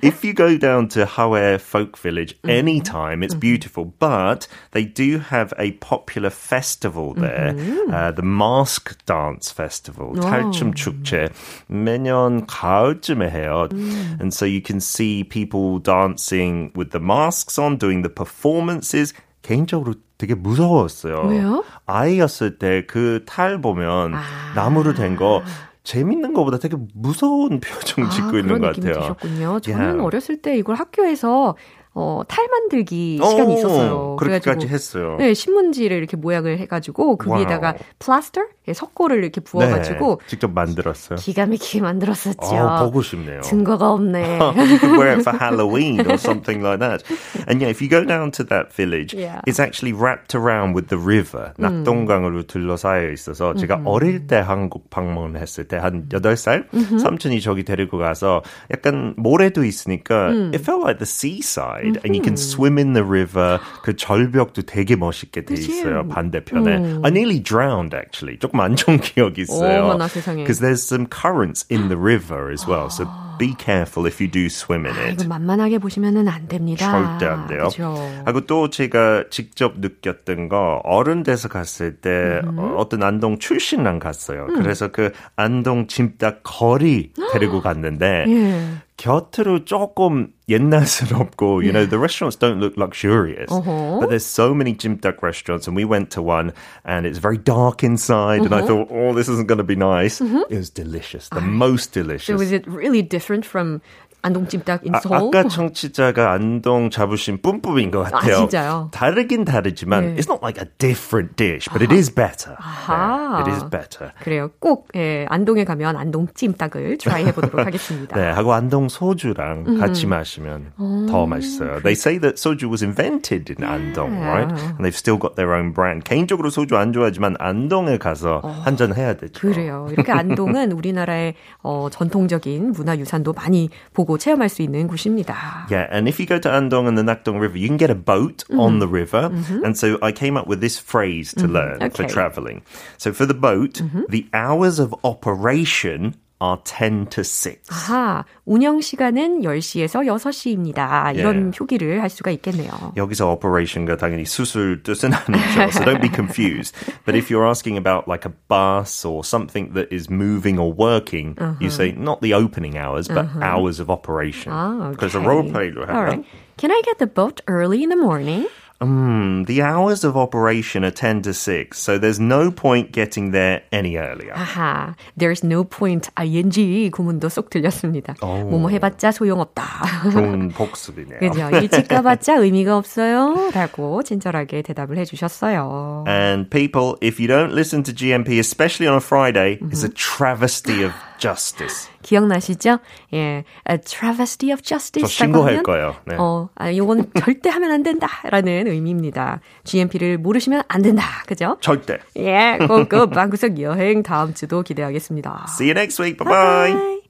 if 0.03 0.23
you 0.25 0.33
go 0.33 0.57
down 0.57 0.87
to 0.89 1.05
Hawaii 1.05 1.55
Folk 1.55 1.97
Village 1.97 2.35
anytime, 2.47 3.23
it's 3.23 3.35
beautiful. 3.35 3.86
But 3.99 4.47
they 4.71 4.85
do 4.85 5.19
have 5.31 5.53
a 5.57 5.71
popular 5.79 6.29
festival 6.29 7.13
there, 7.13 7.55
uh, 7.91 8.11
the 8.11 8.23
Mask 8.25 8.97
Dance 9.05 9.51
Festival, 9.51 10.13
탈춤 10.19 10.73
축제. 10.73 11.29
매년 11.67 12.45
가을쯤에 12.47 13.29
해요. 13.29 13.67
And 13.71 14.33
so 14.33 14.45
you 14.45 14.61
can 14.65 14.77
see 14.77 15.23
people 15.23 15.79
dancing 15.81 16.71
with 16.75 16.91
the 16.91 17.03
masks 17.03 17.59
on, 17.59 17.77
doing 17.77 18.01
the 18.03 18.13
performances. 18.13 19.13
개인적으로 19.41 19.93
되게 20.17 20.33
무서웠어요. 20.35 21.21
왜요? 21.29 21.63
아이였을 21.85 22.57
때 22.57 22.85
그 22.85 23.23
탈 23.25 23.61
보면 23.61 24.13
나무로 24.55 24.93
된거 24.93 25.41
재밌는 25.83 26.33
것보다 26.33 26.57
되게 26.57 26.75
무서운 26.93 27.61
표정 27.61 28.09
짓고 28.09 28.35
아, 28.35 28.39
있는 28.39 28.59
것 28.59 28.75
같아요. 28.75 29.15
드셨군요. 29.15 29.59
저는 29.61 29.79
Yeah. 29.79 30.03
어렸을 30.03 30.41
때 30.41 30.57
이걸 30.57 30.75
학교에서 30.75 31.55
어, 31.99 32.21
탈 32.27 32.47
만들기 32.47 33.19
시간이 33.27 33.55
오, 33.55 33.57
있었어요. 33.57 34.15
그렇게까지 34.17 34.67
했어요. 34.67 35.15
네, 35.17 35.33
신문지를 35.33 35.97
이렇게 35.97 36.15
모양을 36.15 36.59
해가지고 36.59 37.17
그 37.17 37.27
wow. 37.31 37.39
위에다가 37.39 37.73
plaster, 37.97 38.41
예, 38.67 38.73
석고를 38.73 39.23
이렇게 39.23 39.41
부어가지고 39.41 40.19
네, 40.21 40.27
직접 40.27 40.51
만들었어요. 40.53 41.17
기가 41.17 41.47
막히게 41.47 41.81
만들었었죠. 41.81 42.55
어, 42.55 42.83
보고 42.85 43.01
싶네요. 43.01 43.41
증거가 43.41 43.91
없네. 43.93 44.37
you 44.57 44.77
could 44.77 44.91
wear 44.95 45.13
it 45.17 45.21
for 45.21 45.33
Halloween 45.35 46.01
or 46.01 46.17
something 46.19 46.61
like 46.63 46.79
that. 46.79 47.03
And 47.47 47.61
yeah, 47.61 47.69
if 47.71 47.81
you 47.81 47.89
go 47.89 48.05
down 48.05 48.29
to 48.33 48.43
that 48.45 48.71
village, 48.75 49.15
Yeah. 49.17 49.41
it's 49.47 49.59
actually 49.59 49.93
wrapped 49.97 50.35
around 50.35 50.75
with 50.75 50.89
the 50.89 51.01
river. 51.01 51.53
낙동강으로 51.57 52.43
둘러싸여 52.43 53.09
있어서 53.11 53.55
제가 53.55 53.81
어릴 53.85 54.27
때 54.27 54.35
한국 54.37 54.89
방문했을 54.91 55.67
때 55.67 55.77
한 55.77 56.09
8살 56.09 56.65
삼촌이 56.99 57.39
저기 57.41 57.63
데리고 57.63 57.97
가서 57.97 58.43
약간 58.71 59.13
모래도 59.17 59.63
있으니까 59.63 60.27
it 60.53 60.59
felt 60.61 60.81
like 60.83 60.97
the 60.99 61.05
seaside 61.07 61.86
and 62.03 62.15
you 62.15 62.21
can 62.21 62.35
swim 62.35 62.77
in 62.77 62.93
the 62.93 63.05
river. 63.05 63.59
그 63.83 63.95
절벽도 63.95 64.63
되게 64.63 64.95
멋있게 64.95 65.45
돼? 65.45 65.53
있어요. 65.53 66.07
반대편에. 66.07 66.99
I 67.03 67.11
nearly 67.11 67.41
drowned 67.41 67.95
actually. 67.95 68.37
조금 68.39 68.59
안 68.59 68.75
좋은 68.75 68.99
기억이 68.99 69.41
있어요. 69.41 69.85
어머나 69.85 70.07
세상에. 70.07 70.43
Because 70.43 70.59
there's 70.59 70.83
some 70.83 71.07
currents 71.09 71.65
in 71.71 71.87
the 71.89 71.97
river 71.97 72.51
as 72.51 72.67
well. 72.67 72.89
So 72.89 73.05
be 73.39 73.53
careful 73.57 74.07
if 74.07 74.19
you 74.19 74.29
do 74.29 74.45
swim 74.47 74.85
in 74.85 74.93
아, 74.95 75.01
it. 75.09 75.13
이거 75.13 75.27
만만하게 75.27 75.77
보시면은 75.79 76.27
안 76.27 76.47
됩니다. 76.47 76.91
절대 76.91 77.25
안 77.25 77.47
돼요. 77.47 77.69
그죠. 77.69 77.95
하고 78.25 78.41
또 78.41 78.69
제가 78.69 79.25
직접 79.29 79.79
느꼈던 79.79 80.49
거 80.49 80.81
어른 80.83 81.23
돼서 81.23 81.47
갔을 81.47 81.97
때 81.97 82.41
어, 82.45 82.75
어떤 82.77 83.03
안동 83.03 83.37
출신랑 83.39 83.99
갔어요. 83.99 84.47
그래서 84.47 84.89
그 84.89 85.11
안동 85.35 85.87
짐닭 85.87 86.41
거리 86.43 87.11
데리고 87.33 87.61
갔는데 87.61 88.25
예. 88.27 88.61
곁으로 88.96 89.64
조금 89.64 90.32
옛날스럽고, 90.48 91.62
you 91.64 91.72
know, 91.72 91.84
the 91.86 91.98
restaurants 91.98 92.36
don't 92.36 92.60
look 92.60 92.76
luxurious, 92.76 93.50
Uh-huh. 93.50 93.98
but 94.00 94.10
there's 94.10 94.24
so 94.26 94.54
many 94.54 94.74
jimdak 94.74 95.22
restaurants, 95.22 95.66
and 95.66 95.74
we 95.76 95.84
went 95.84 96.10
to 96.10 96.22
one, 96.22 96.52
and 96.84 97.06
it's 97.06 97.18
very 97.18 97.38
dark 97.38 97.82
inside, 97.82 98.42
and 98.42 98.54
I 98.54 98.62
thought, 98.66 98.88
oh, 98.90 99.12
this 99.12 99.28
isn't 99.28 99.48
going 99.48 99.58
to 99.58 99.64
be 99.64 99.76
nice. 99.76 100.20
It 100.20 100.50
was 100.50 100.70
delicious, 100.70 101.28
the 101.30 101.40
most 101.40 101.92
delicious. 101.92 102.26
So 102.26 102.36
was 102.36 102.52
it 102.52 102.66
really 102.66 103.02
different 103.02 103.44
from 103.44 103.80
안동찜닭 104.21 104.83
in 104.83 104.95
아, 104.95 104.97
Seoul? 104.97 105.27
아까 105.29 105.47
청취자가 105.47 106.31
안동 106.31 106.89
자부심 106.89 107.41
뿜뿜인 107.41 107.91
것 107.91 108.03
같아요. 108.03 108.35
진짜요? 108.37 108.89
다르긴 108.91 109.45
다르지만 109.45 110.15
네. 110.15 110.15
it's 110.15 110.27
not 110.27 110.39
like 110.43 110.59
a 110.61 110.67
different 110.79 111.35
dish, 111.35 111.69
but 111.71 111.83
it 111.83 111.93
is 111.93 112.13
better. 112.13 112.55
아하. 112.59 113.43
네, 113.43 113.51
it 113.51 113.51
is 113.51 113.69
better. 113.69 114.11
그래요. 114.23 114.49
꼭 114.59 114.87
예, 114.95 115.25
안동에 115.29 115.63
가면 115.63 115.95
안동 115.95 116.27
찜닭을 116.33 116.97
try 116.97 117.25
해보도록 117.27 117.59
하겠습니다. 117.65 118.15
네, 118.19 118.29
하고 118.31 118.53
안동 118.53 118.89
소주랑 118.89 119.77
같이 119.79 120.07
마시면 120.07 120.73
더 121.09 121.25
맛있어요. 121.25 121.81
They 121.83 121.93
say 121.93 122.19
that 122.19 122.35
soju 122.37 122.69
was 122.69 122.83
invented 122.83 123.53
in 123.53 123.63
안동, 123.67 124.11
right? 124.19 124.51
And 124.51 124.83
they've 124.83 124.97
still 124.97 125.19
got 125.19 125.35
their 125.35 125.53
own 125.55 125.73
brand. 125.73 126.03
개인적으로 126.03 126.49
소주 126.49 126.75
안 126.75 126.91
좋아하지만 126.91 127.35
안동에 127.39 127.97
가서 127.97 128.39
한잔 128.63 128.95
해야 128.95 129.13
되죠. 129.13 129.39
그래요. 129.39 129.87
이렇게 129.91 130.11
안동은 130.11 130.71
우리나라의 130.71 131.35
어, 131.61 131.87
전통적인 131.91 132.71
문화유산도 132.71 133.33
많이 133.33 133.69
보고 133.93 134.06
체험할 134.18 134.48
수 134.48 134.62
있는 134.62 134.86
곳입니다. 134.86 135.66
Yeah, 135.70 135.86
and 135.90 136.08
if 136.08 136.18
you 136.20 136.26
go 136.26 136.38
to 136.38 136.48
Andong 136.50 136.86
and 136.88 136.96
the 136.96 137.02
Nakdong 137.04 137.40
River, 137.40 137.56
you 137.58 137.68
can 137.68 137.76
get 137.76 137.90
a 137.90 137.94
boat 137.94 138.44
on 138.50 138.78
the 138.78 138.88
river. 138.88 139.30
And 139.64 139.76
so 139.76 139.98
I 140.02 140.12
came 140.12 140.36
up 140.36 140.46
with 140.46 140.60
this 140.60 140.78
phrase 140.78 141.34
to 141.34 141.46
learn 141.46 141.78
for 141.90 142.04
Okay. 142.04 142.08
traveling. 142.08 142.62
So 142.98 143.12
for 143.12 143.26
the 143.26 143.34
boat, 143.34 143.80
the 144.08 144.26
hours 144.32 144.78
of 144.78 144.94
operation 145.04 146.14
are 146.42 146.58
10 146.64 147.06
to 147.10 147.22
6. 147.22 147.62
아하, 147.70 148.24
운영 148.44 148.80
시간은 148.80 149.42
10시에서 149.42 150.04
6시입니다. 150.04 151.14
이런 151.14 151.32
Yeah. 151.36 151.56
표기를 151.56 152.02
할 152.02 152.10
수가 152.10 152.32
있겠네요. 152.32 152.92
여기서 152.96 153.30
operation가 153.30 153.96
당연히 153.96 154.24
수술 154.24 154.82
뜻은 154.82 155.12
아니죠. 155.14 155.70
So 155.70 155.84
don't 155.84 156.00
be 156.02 156.10
confused. 156.12 156.74
But 157.06 157.14
if 157.14 157.30
you're 157.30 157.46
asking 157.46 157.78
about 157.78 158.08
like 158.08 158.26
a 158.26 158.34
bus 158.48 159.04
or 159.06 159.22
something 159.22 159.72
that 159.74 159.94
is 159.94 160.10
moving 160.10 160.58
or 160.58 160.74
working, 160.74 161.36
you 161.60 161.70
say 161.70 161.94
not 161.96 162.20
the 162.22 162.34
opening 162.34 162.76
hours, 162.76 163.06
but 163.06 163.30
hours 163.40 163.78
of 163.78 163.88
operation. 163.88 164.50
아, 164.52 164.92
그래서 164.98 165.20
okay. 165.20 165.28
role 165.28 165.46
play로 165.46 165.86
All 165.86 166.02
right. 166.02 166.18
하면 166.18 166.24
Can 166.58 166.72
I 166.72 166.82
get 166.82 166.98
the 166.98 167.06
boat 167.06 167.40
early 167.46 167.82
in 167.84 167.88
the 167.88 167.96
morning? 167.96 168.48
Hmm, 168.82 169.44
the 169.44 169.62
hours 169.62 170.02
of 170.02 170.16
operation 170.16 170.84
are 170.84 170.90
10 170.90 171.22
to 171.22 171.32
6, 171.32 171.78
so 171.78 171.98
there's 171.98 172.18
no 172.18 172.50
point 172.50 172.90
getting 172.90 173.30
there 173.30 173.62
any 173.70 173.96
earlier. 173.96 174.34
아하, 174.34 174.96
there's 175.16 175.44
no 175.44 175.62
point 175.62 176.10
ing 176.18 176.90
구문도 176.90 177.28
쏙 177.28 177.48
들렸습니다. 177.48 178.16
뭐뭐 178.20 178.70
해봤자 178.70 179.12
소용없다. 179.12 179.62
좋은 180.10 180.48
복습이네요. 180.50 181.20
그죠? 181.20 181.48
일찍 181.52 181.86
가봤자 181.86 182.34
의미가 182.38 182.76
없어요. 182.76 183.50
라고 183.54 184.02
친절하게 184.02 184.62
대답을 184.62 184.98
해주셨어요. 184.98 186.04
And 186.08 186.50
people, 186.50 186.96
if 187.00 187.20
you 187.20 187.28
don't 187.28 187.52
listen 187.54 187.84
to 187.84 187.92
GMP, 187.94 188.40
especially 188.40 188.88
on 188.88 188.96
a 188.96 189.00
Friday, 189.00 189.58
it's 189.70 189.84
a 189.84 189.90
travesty 189.90 190.82
of 190.82 190.92
justice. 191.19 191.89
기억나시죠? 192.01 192.79
예, 193.13 193.43
a 193.69 193.77
travesty 193.83 194.51
of 194.53 194.61
justice. 194.61 195.01
저 195.01 195.07
신고할 195.07 195.63
거예요. 195.63 195.95
네. 196.05 196.15
어, 196.17 196.49
아, 196.55 196.69
이건 196.69 197.11
절대 197.19 197.49
하면 197.49 197.71
안 197.71 197.83
된다. 197.83 198.07
라는 198.29 198.67
의미입니다. 198.67 199.41
GMP를 199.63 200.17
모르시면 200.17 200.63
안 200.67 200.81
된다. 200.81 201.03
그죠? 201.25 201.57
절대. 201.61 201.99
예, 202.17 202.57
고고 202.67 203.07
방구석 203.09 203.59
여행 203.61 204.03
다음 204.03 204.33
주도 204.33 204.61
기대하겠습니다. 204.61 205.45
See 205.49 205.69
you 205.69 205.77
next 205.79 206.01
week. 206.01 206.17
Bye 206.17 206.27
bye. 206.73 207.01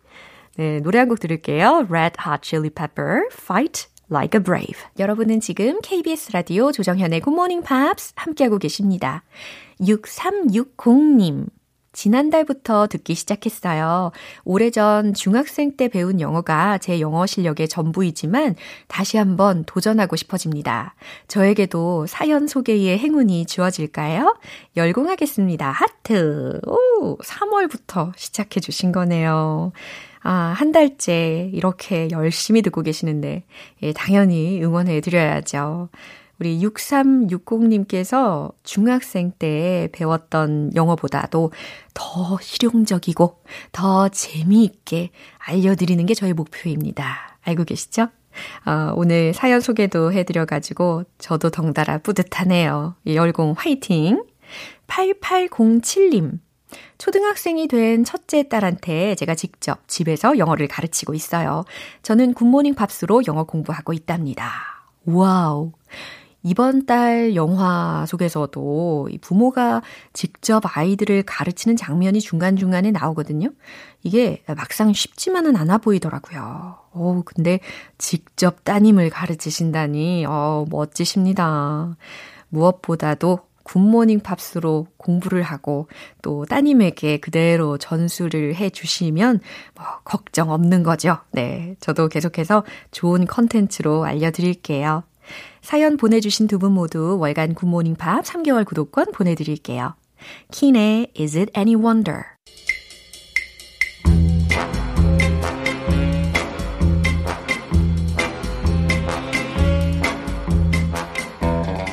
네, 0.57 0.79
노래 0.79 0.99
한 0.99 1.07
곡 1.09 1.19
들을게요. 1.19 1.85
Red 1.89 2.17
Hot 2.25 2.41
Chili 2.41 2.69
Pepper, 2.71 3.27
Fight 3.31 3.87
Like 4.09 4.39
a 4.39 4.43
Brave. 4.43 4.81
여러분은 4.97 5.39
지금 5.41 5.79
KBS 5.81 6.31
라디오 6.31 6.71
조정현의 6.71 7.21
Good 7.21 7.35
Morning 7.35 7.61
Pops 7.67 8.13
함께하고 8.15 8.57
계십니다. 8.57 9.23
6360님. 9.81 11.47
지난달부터 11.93 12.87
듣기 12.87 13.15
시작했어요. 13.15 14.11
오래전 14.43 15.13
중학생 15.13 15.75
때 15.75 15.87
배운 15.87 16.21
영어가 16.21 16.77
제 16.77 16.99
영어 16.99 17.25
실력의 17.25 17.67
전부이지만 17.67 18.55
다시 18.87 19.17
한번 19.17 19.63
도전하고 19.65 20.15
싶어집니다. 20.15 20.95
저에게도 21.27 22.05
사연 22.07 22.47
소개의 22.47 22.97
행운이 22.99 23.45
주어질까요? 23.45 24.37
열공하겠습니다. 24.75 25.71
하트. 25.71 26.59
오, 26.67 27.17
3월부터 27.17 28.11
시작해 28.15 28.59
주신 28.59 28.91
거네요. 28.91 29.71
아, 30.23 30.53
한 30.57 30.71
달째 30.71 31.49
이렇게 31.53 32.09
열심히 32.11 32.61
듣고 32.61 32.81
계시는데, 32.81 33.43
예, 33.81 33.93
당연히 33.93 34.61
응원해 34.61 34.99
드려야죠. 34.99 35.89
우리 36.39 36.59
6360님께서 36.61 38.53
중학생 38.63 39.31
때 39.31 39.89
배웠던 39.91 40.75
영어보다도 40.75 41.51
더 41.93 42.37
실용적이고 42.41 43.43
더 43.71 44.09
재미있게 44.09 45.09
알려드리는 45.39 46.05
게 46.05 46.13
저희 46.13 46.33
목표입니다. 46.33 47.37
알고 47.41 47.63
계시죠? 47.63 48.09
어, 48.65 48.93
오늘 48.95 49.33
사연 49.33 49.61
소개도 49.61 50.13
해드려가지고 50.13 51.05
저도 51.17 51.49
덩달아 51.49 51.99
뿌듯하네요. 51.99 52.95
이 53.05 53.15
열공 53.15 53.55
화이팅! 53.57 54.23
8807님. 54.87 56.39
초등학생이 56.97 57.67
된 57.67 58.03
첫째 58.03 58.47
딸한테 58.47 59.15
제가 59.15 59.35
직접 59.35 59.87
집에서 59.87 60.37
영어를 60.37 60.67
가르치고 60.67 61.13
있어요. 61.13 61.63
저는 62.03 62.33
굿모닝 62.33 62.75
팝스로 62.75 63.23
영어 63.27 63.43
공부하고 63.43 63.93
있답니다. 63.93 64.51
Wow. 65.05 65.71
이번 66.43 66.85
달 66.85 67.35
영화 67.35 68.05
속에서도 68.07 69.09
이 69.11 69.17
부모가 69.17 69.81
직접 70.13 70.63
아이들을 70.77 71.23
가르치는 71.23 71.75
장면이 71.75 72.21
중간중간에 72.21 72.91
나오거든요. 72.91 73.49
이게 74.03 74.43
막상 74.55 74.93
쉽지만은 74.93 75.55
않아 75.55 75.79
보이더라고요. 75.79 76.77
오, 76.93 77.23
근데 77.23 77.59
직접 77.97 78.63
따님을 78.63 79.09
가르치신다니, 79.09 80.25
어, 80.25 80.65
멋지십니다. 80.69 81.97
무엇보다도 82.49 83.39
굿모닝 83.67 84.21
팝스로 84.21 84.87
공부를 84.95 85.43
하고 85.43 85.89
또 86.21 86.45
따님에게 86.45 87.17
그대로 87.17 87.77
전수를 87.77 88.55
해 88.55 88.69
주시면 88.69 89.41
뭐 89.75 89.85
걱정 90.05 90.51
없는 90.51 90.83
거죠. 90.83 91.17
네. 91.31 91.75
저도 91.81 92.07
계속해서 92.07 92.63
좋은 92.91 93.25
컨텐츠로 93.25 94.05
알려드릴게요. 94.05 95.03
사연 95.67 95.97
보내주신 95.97 96.47
두 96.47 96.59
분 96.59 96.71
모두 96.71 97.17
월간 97.19 97.53
굿모닝 97.53 97.95
팝 97.95 98.23
3개월 98.23 98.65
구독권 98.65 99.11
보내드릴게요. 99.11 99.95
킨의 100.49 101.11
Is 101.19 101.37
It 101.37 101.51
Any 101.57 101.75
Wonder? 101.75 102.23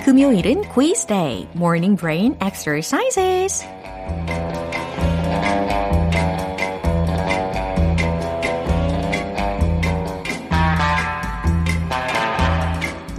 금요일은 0.04 0.62
quiz 0.72 1.04
day, 1.06 1.48
morning 1.56 1.98
brain 1.98 2.37
exercises. 2.40 3.64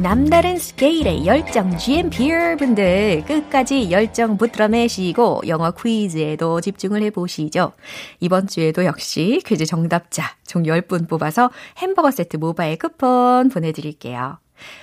남다른 0.05 0.59
스케일의 0.59 1.25
열정 1.25 1.75
GMPR 1.75 2.57
분들 2.57 3.23
끝까지 3.25 3.89
열정 3.89 4.37
붙들어매시고 4.37 5.41
영어 5.47 5.71
퀴즈에도 5.71 6.61
집중을 6.61 7.01
해보시죠. 7.01 7.71
이번 8.19 8.45
주에도 8.45 8.85
역시 8.85 9.41
퀴즈 9.43 9.65
정답자 9.65 10.35
총 10.45 10.61
10분 10.61 11.09
뽑아서 11.09 11.49
햄버거 11.79 12.11
세트 12.11 12.37
모바일 12.37 12.77
쿠폰 12.77 13.49
보내드릴게요. 13.49 14.37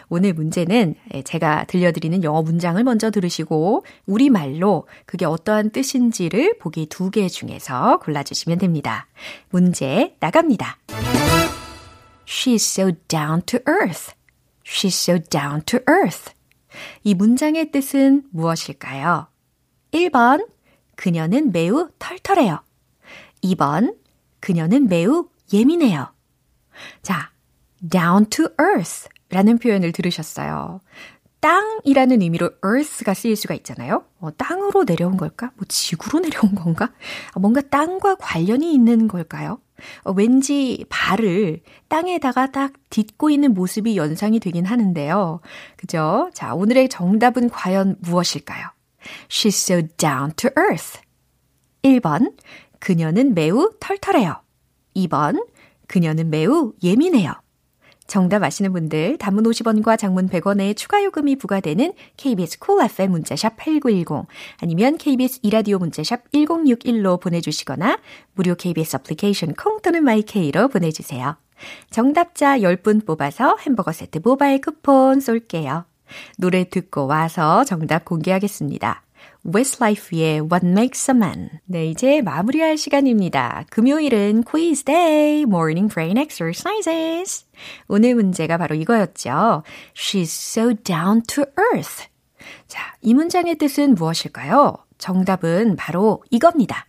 오늘 0.08 0.32
문제는 0.32 0.96
제가 1.24 1.66
들려드리는 1.68 2.24
영어 2.24 2.42
문장을 2.42 2.82
먼저 2.82 3.12
들으시고 3.12 3.84
우리말로 4.06 4.88
그게 5.06 5.24
어떠한 5.24 5.70
뜻인지를 5.70 6.58
보기 6.58 6.86
두 6.86 7.10
개 7.10 7.28
중에서 7.28 8.00
골라주시면 8.00 8.58
됩니다. 8.58 9.06
문제 9.50 10.16
나갑니다. 10.18 10.78
She's 12.26 12.56
so 12.56 12.90
down 13.06 13.42
to 13.42 13.60
earth. 13.68 14.20
She's 14.64 14.94
so 14.94 15.18
down 15.18 15.62
to 15.62 15.80
earth. 15.88 16.32
이 17.04 17.14
문장의 17.14 17.70
뜻은 17.70 18.24
무엇일까요? 18.30 19.26
1번, 19.92 20.48
그녀는 20.96 21.52
매우 21.52 21.90
털털해요. 21.98 22.62
2번, 23.44 23.96
그녀는 24.40 24.88
매우 24.88 25.28
예민해요. 25.52 26.12
자, 27.02 27.30
down 27.90 28.26
to 28.30 28.46
earth 28.60 29.08
라는 29.28 29.58
표현을 29.58 29.92
들으셨어요. 29.92 30.80
땅이라는 31.40 32.22
의미로 32.22 32.52
earth가 32.64 33.14
쓰일 33.14 33.34
수가 33.34 33.54
있잖아요. 33.54 34.04
어, 34.20 34.30
땅으로 34.36 34.84
내려온 34.84 35.16
걸까? 35.16 35.50
뭐 35.56 35.64
지구로 35.68 36.20
내려온 36.24 36.54
건가? 36.54 36.92
아, 37.32 37.40
뭔가 37.40 37.60
땅과 37.60 38.16
관련이 38.16 38.72
있는 38.72 39.08
걸까요? 39.08 39.60
어, 40.04 40.12
왠지 40.12 40.84
발을 40.88 41.60
땅에다가 41.88 42.50
딱 42.50 42.72
딛고 42.90 43.30
있는 43.30 43.54
모습이 43.54 43.96
연상이 43.96 44.40
되긴 44.40 44.64
하는데요. 44.64 45.40
그죠? 45.76 46.30
자, 46.34 46.54
오늘의 46.54 46.88
정답은 46.88 47.50
과연 47.50 47.96
무엇일까요? 48.00 48.68
She's 49.28 49.48
so 49.48 49.82
down 49.96 50.32
to 50.36 50.50
earth. 50.56 51.00
1번, 51.82 52.34
그녀는 52.78 53.34
매우 53.34 53.70
털털해요. 53.80 54.40
2번, 54.96 55.46
그녀는 55.88 56.30
매우 56.30 56.72
예민해요. 56.82 57.41
정답 58.12 58.42
아시는 58.42 58.74
분들 58.74 59.16
단문 59.16 59.44
50원과 59.44 59.98
장문 59.98 60.28
100원의 60.28 60.76
추가 60.76 61.02
요금이 61.02 61.36
부과되는 61.36 61.94
KBS 62.18 62.58
Cool 62.58 62.90
FM 62.90 63.10
문자샵 63.12 63.56
8910 63.56 64.26
아니면 64.60 64.98
KBS 64.98 65.40
2라디오 65.42 65.78
문자샵 65.78 66.30
1061로 66.30 67.18
보내주시거나 67.18 67.98
무료 68.34 68.54
KBS 68.54 68.96
애플리케이션 68.96 69.54
콩 69.54 69.80
또는 69.80 70.04
마이케이로 70.04 70.68
보내주세요. 70.68 71.36
정답자 71.88 72.58
10분 72.58 73.06
뽑아서 73.06 73.56
햄버거 73.62 73.92
세트 73.92 74.20
모바일 74.22 74.60
쿠폰 74.60 75.20
쏠게요. 75.20 75.86
노래 76.36 76.68
듣고 76.68 77.06
와서 77.06 77.64
정답 77.64 78.04
공개하겠습니다. 78.04 79.04
Westlife의 79.44 80.40
What 80.40 80.66
Makes 80.66 81.10
a 81.10 81.16
Man. 81.16 81.48
네, 81.64 81.86
이제 81.86 82.20
마무리할 82.20 82.76
시간입니다. 82.76 83.64
금요일은 83.70 84.44
quiz 84.44 84.84
day, 84.84 85.42
morning 85.42 85.92
brain 85.92 86.18
exercises. 86.18 87.46
오늘 87.88 88.14
문제가 88.14 88.58
바로 88.58 88.74
이거였죠. 88.74 89.62
She's 89.94 90.58
so 90.58 90.74
down 90.74 91.22
to 91.22 91.44
earth. 91.72 92.06
자, 92.66 92.94
이 93.00 93.14
문장의 93.14 93.56
뜻은 93.56 93.94
무엇일까요? 93.94 94.76
정답은 94.98 95.76
바로 95.76 96.22
이겁니다. 96.30 96.86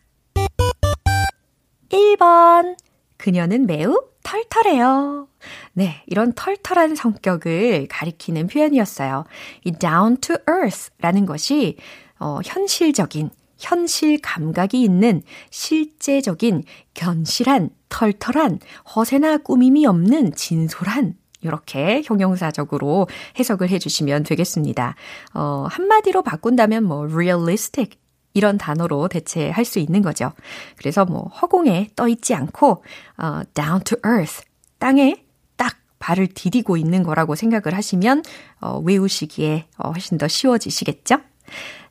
1번. 1.90 2.76
그녀는 3.18 3.66
매우 3.66 4.02
털털해요. 4.24 5.28
네, 5.74 6.04
이런 6.08 6.34
털털한 6.34 6.96
성격을 6.96 7.88
가리키는 7.90 8.48
표현이었어요. 8.48 9.26
이 9.64 9.72
down 9.72 10.18
to 10.18 10.36
earth 10.50 10.90
라는 11.00 11.26
것이 11.26 11.78
어, 12.20 12.40
현실적인, 12.44 13.30
현실 13.64 14.20
감각이 14.22 14.82
있는 14.84 15.22
실제적인 15.50 16.64
견실한, 16.94 17.70
털털한, 17.88 18.60
허세나 18.94 19.38
꾸밈이 19.38 19.86
없는 19.86 20.34
진솔한 20.34 21.16
이렇게 21.42 22.02
형용사적으로 22.04 23.08
해석을 23.40 23.70
해주시면 23.70 24.24
되겠습니다. 24.24 24.96
어, 25.34 25.66
한마디로 25.70 26.24
바꾼다면 26.24 26.84
뭐 26.84 27.06
realistic 27.06 27.98
이런 28.34 28.58
단어로 28.58 29.08
대체할 29.08 29.64
수 29.64 29.80
있는 29.80 30.02
거죠. 30.02 30.34
그래서 30.78 31.06
뭐 31.06 31.28
허공에 31.28 31.90
떠 31.96 32.08
있지 32.10 32.34
않고 32.34 32.84
어, 33.18 33.42
down 33.54 33.82
to 33.84 33.98
earth 34.06 34.44
땅에 34.80 35.24
딱 35.56 35.78
발을 36.00 36.28
디디고 36.28 36.76
있는 36.76 37.04
거라고 37.04 37.36
생각을 37.36 37.78
하시면 37.78 38.24
어, 38.60 38.80
외우시기에 38.80 39.68
어, 39.78 39.92
훨씬 39.92 40.18
더 40.18 40.28
쉬워지시겠죠? 40.28 41.18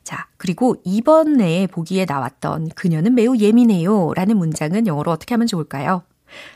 자, 0.03 0.27
그리고 0.37 0.75
이번에 0.83 1.67
보기에 1.67 2.05
나왔던 2.05 2.69
그녀는 2.75 3.15
매우 3.15 3.37
예민해요 3.37 4.13
라는 4.15 4.37
문장은 4.37 4.87
영어로 4.87 5.11
어떻게 5.11 5.33
하면 5.33 5.47
좋을까요? 5.47 6.03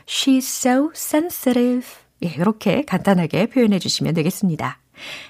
She's 0.06 0.66
so 0.66 0.90
sensitive. 0.94 1.86
예, 2.24 2.28
이렇게 2.28 2.82
간단하게 2.82 3.46
표현해 3.46 3.78
주시면 3.78 4.14
되겠습니다. 4.14 4.78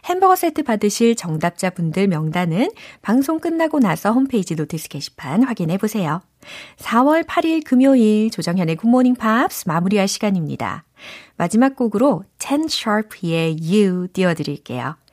햄버거 0.06 0.34
세트 0.34 0.62
받으실 0.62 1.14
정답자 1.14 1.70
분들 1.70 2.08
명단은 2.08 2.70
방송 3.02 3.38
끝나고 3.38 3.80
나서 3.80 4.12
홈페이지 4.12 4.54
notice 4.54 4.88
게시판 4.88 5.42
확인해 5.42 5.76
보세요. 5.76 6.22
4월 6.78 7.26
8일 7.26 7.64
금요일 7.64 8.30
조정현의 8.30 8.76
굿모닝 8.76 9.16
팝스 9.16 9.68
마무리할 9.68 10.08
시간입니다. 10.08 10.84
마지막 11.36 11.76
곡으로 11.76 12.24
10 12.38 12.64
Sharp의 12.70 13.58
You 13.60 14.08
띄워드릴게요. 14.12 14.96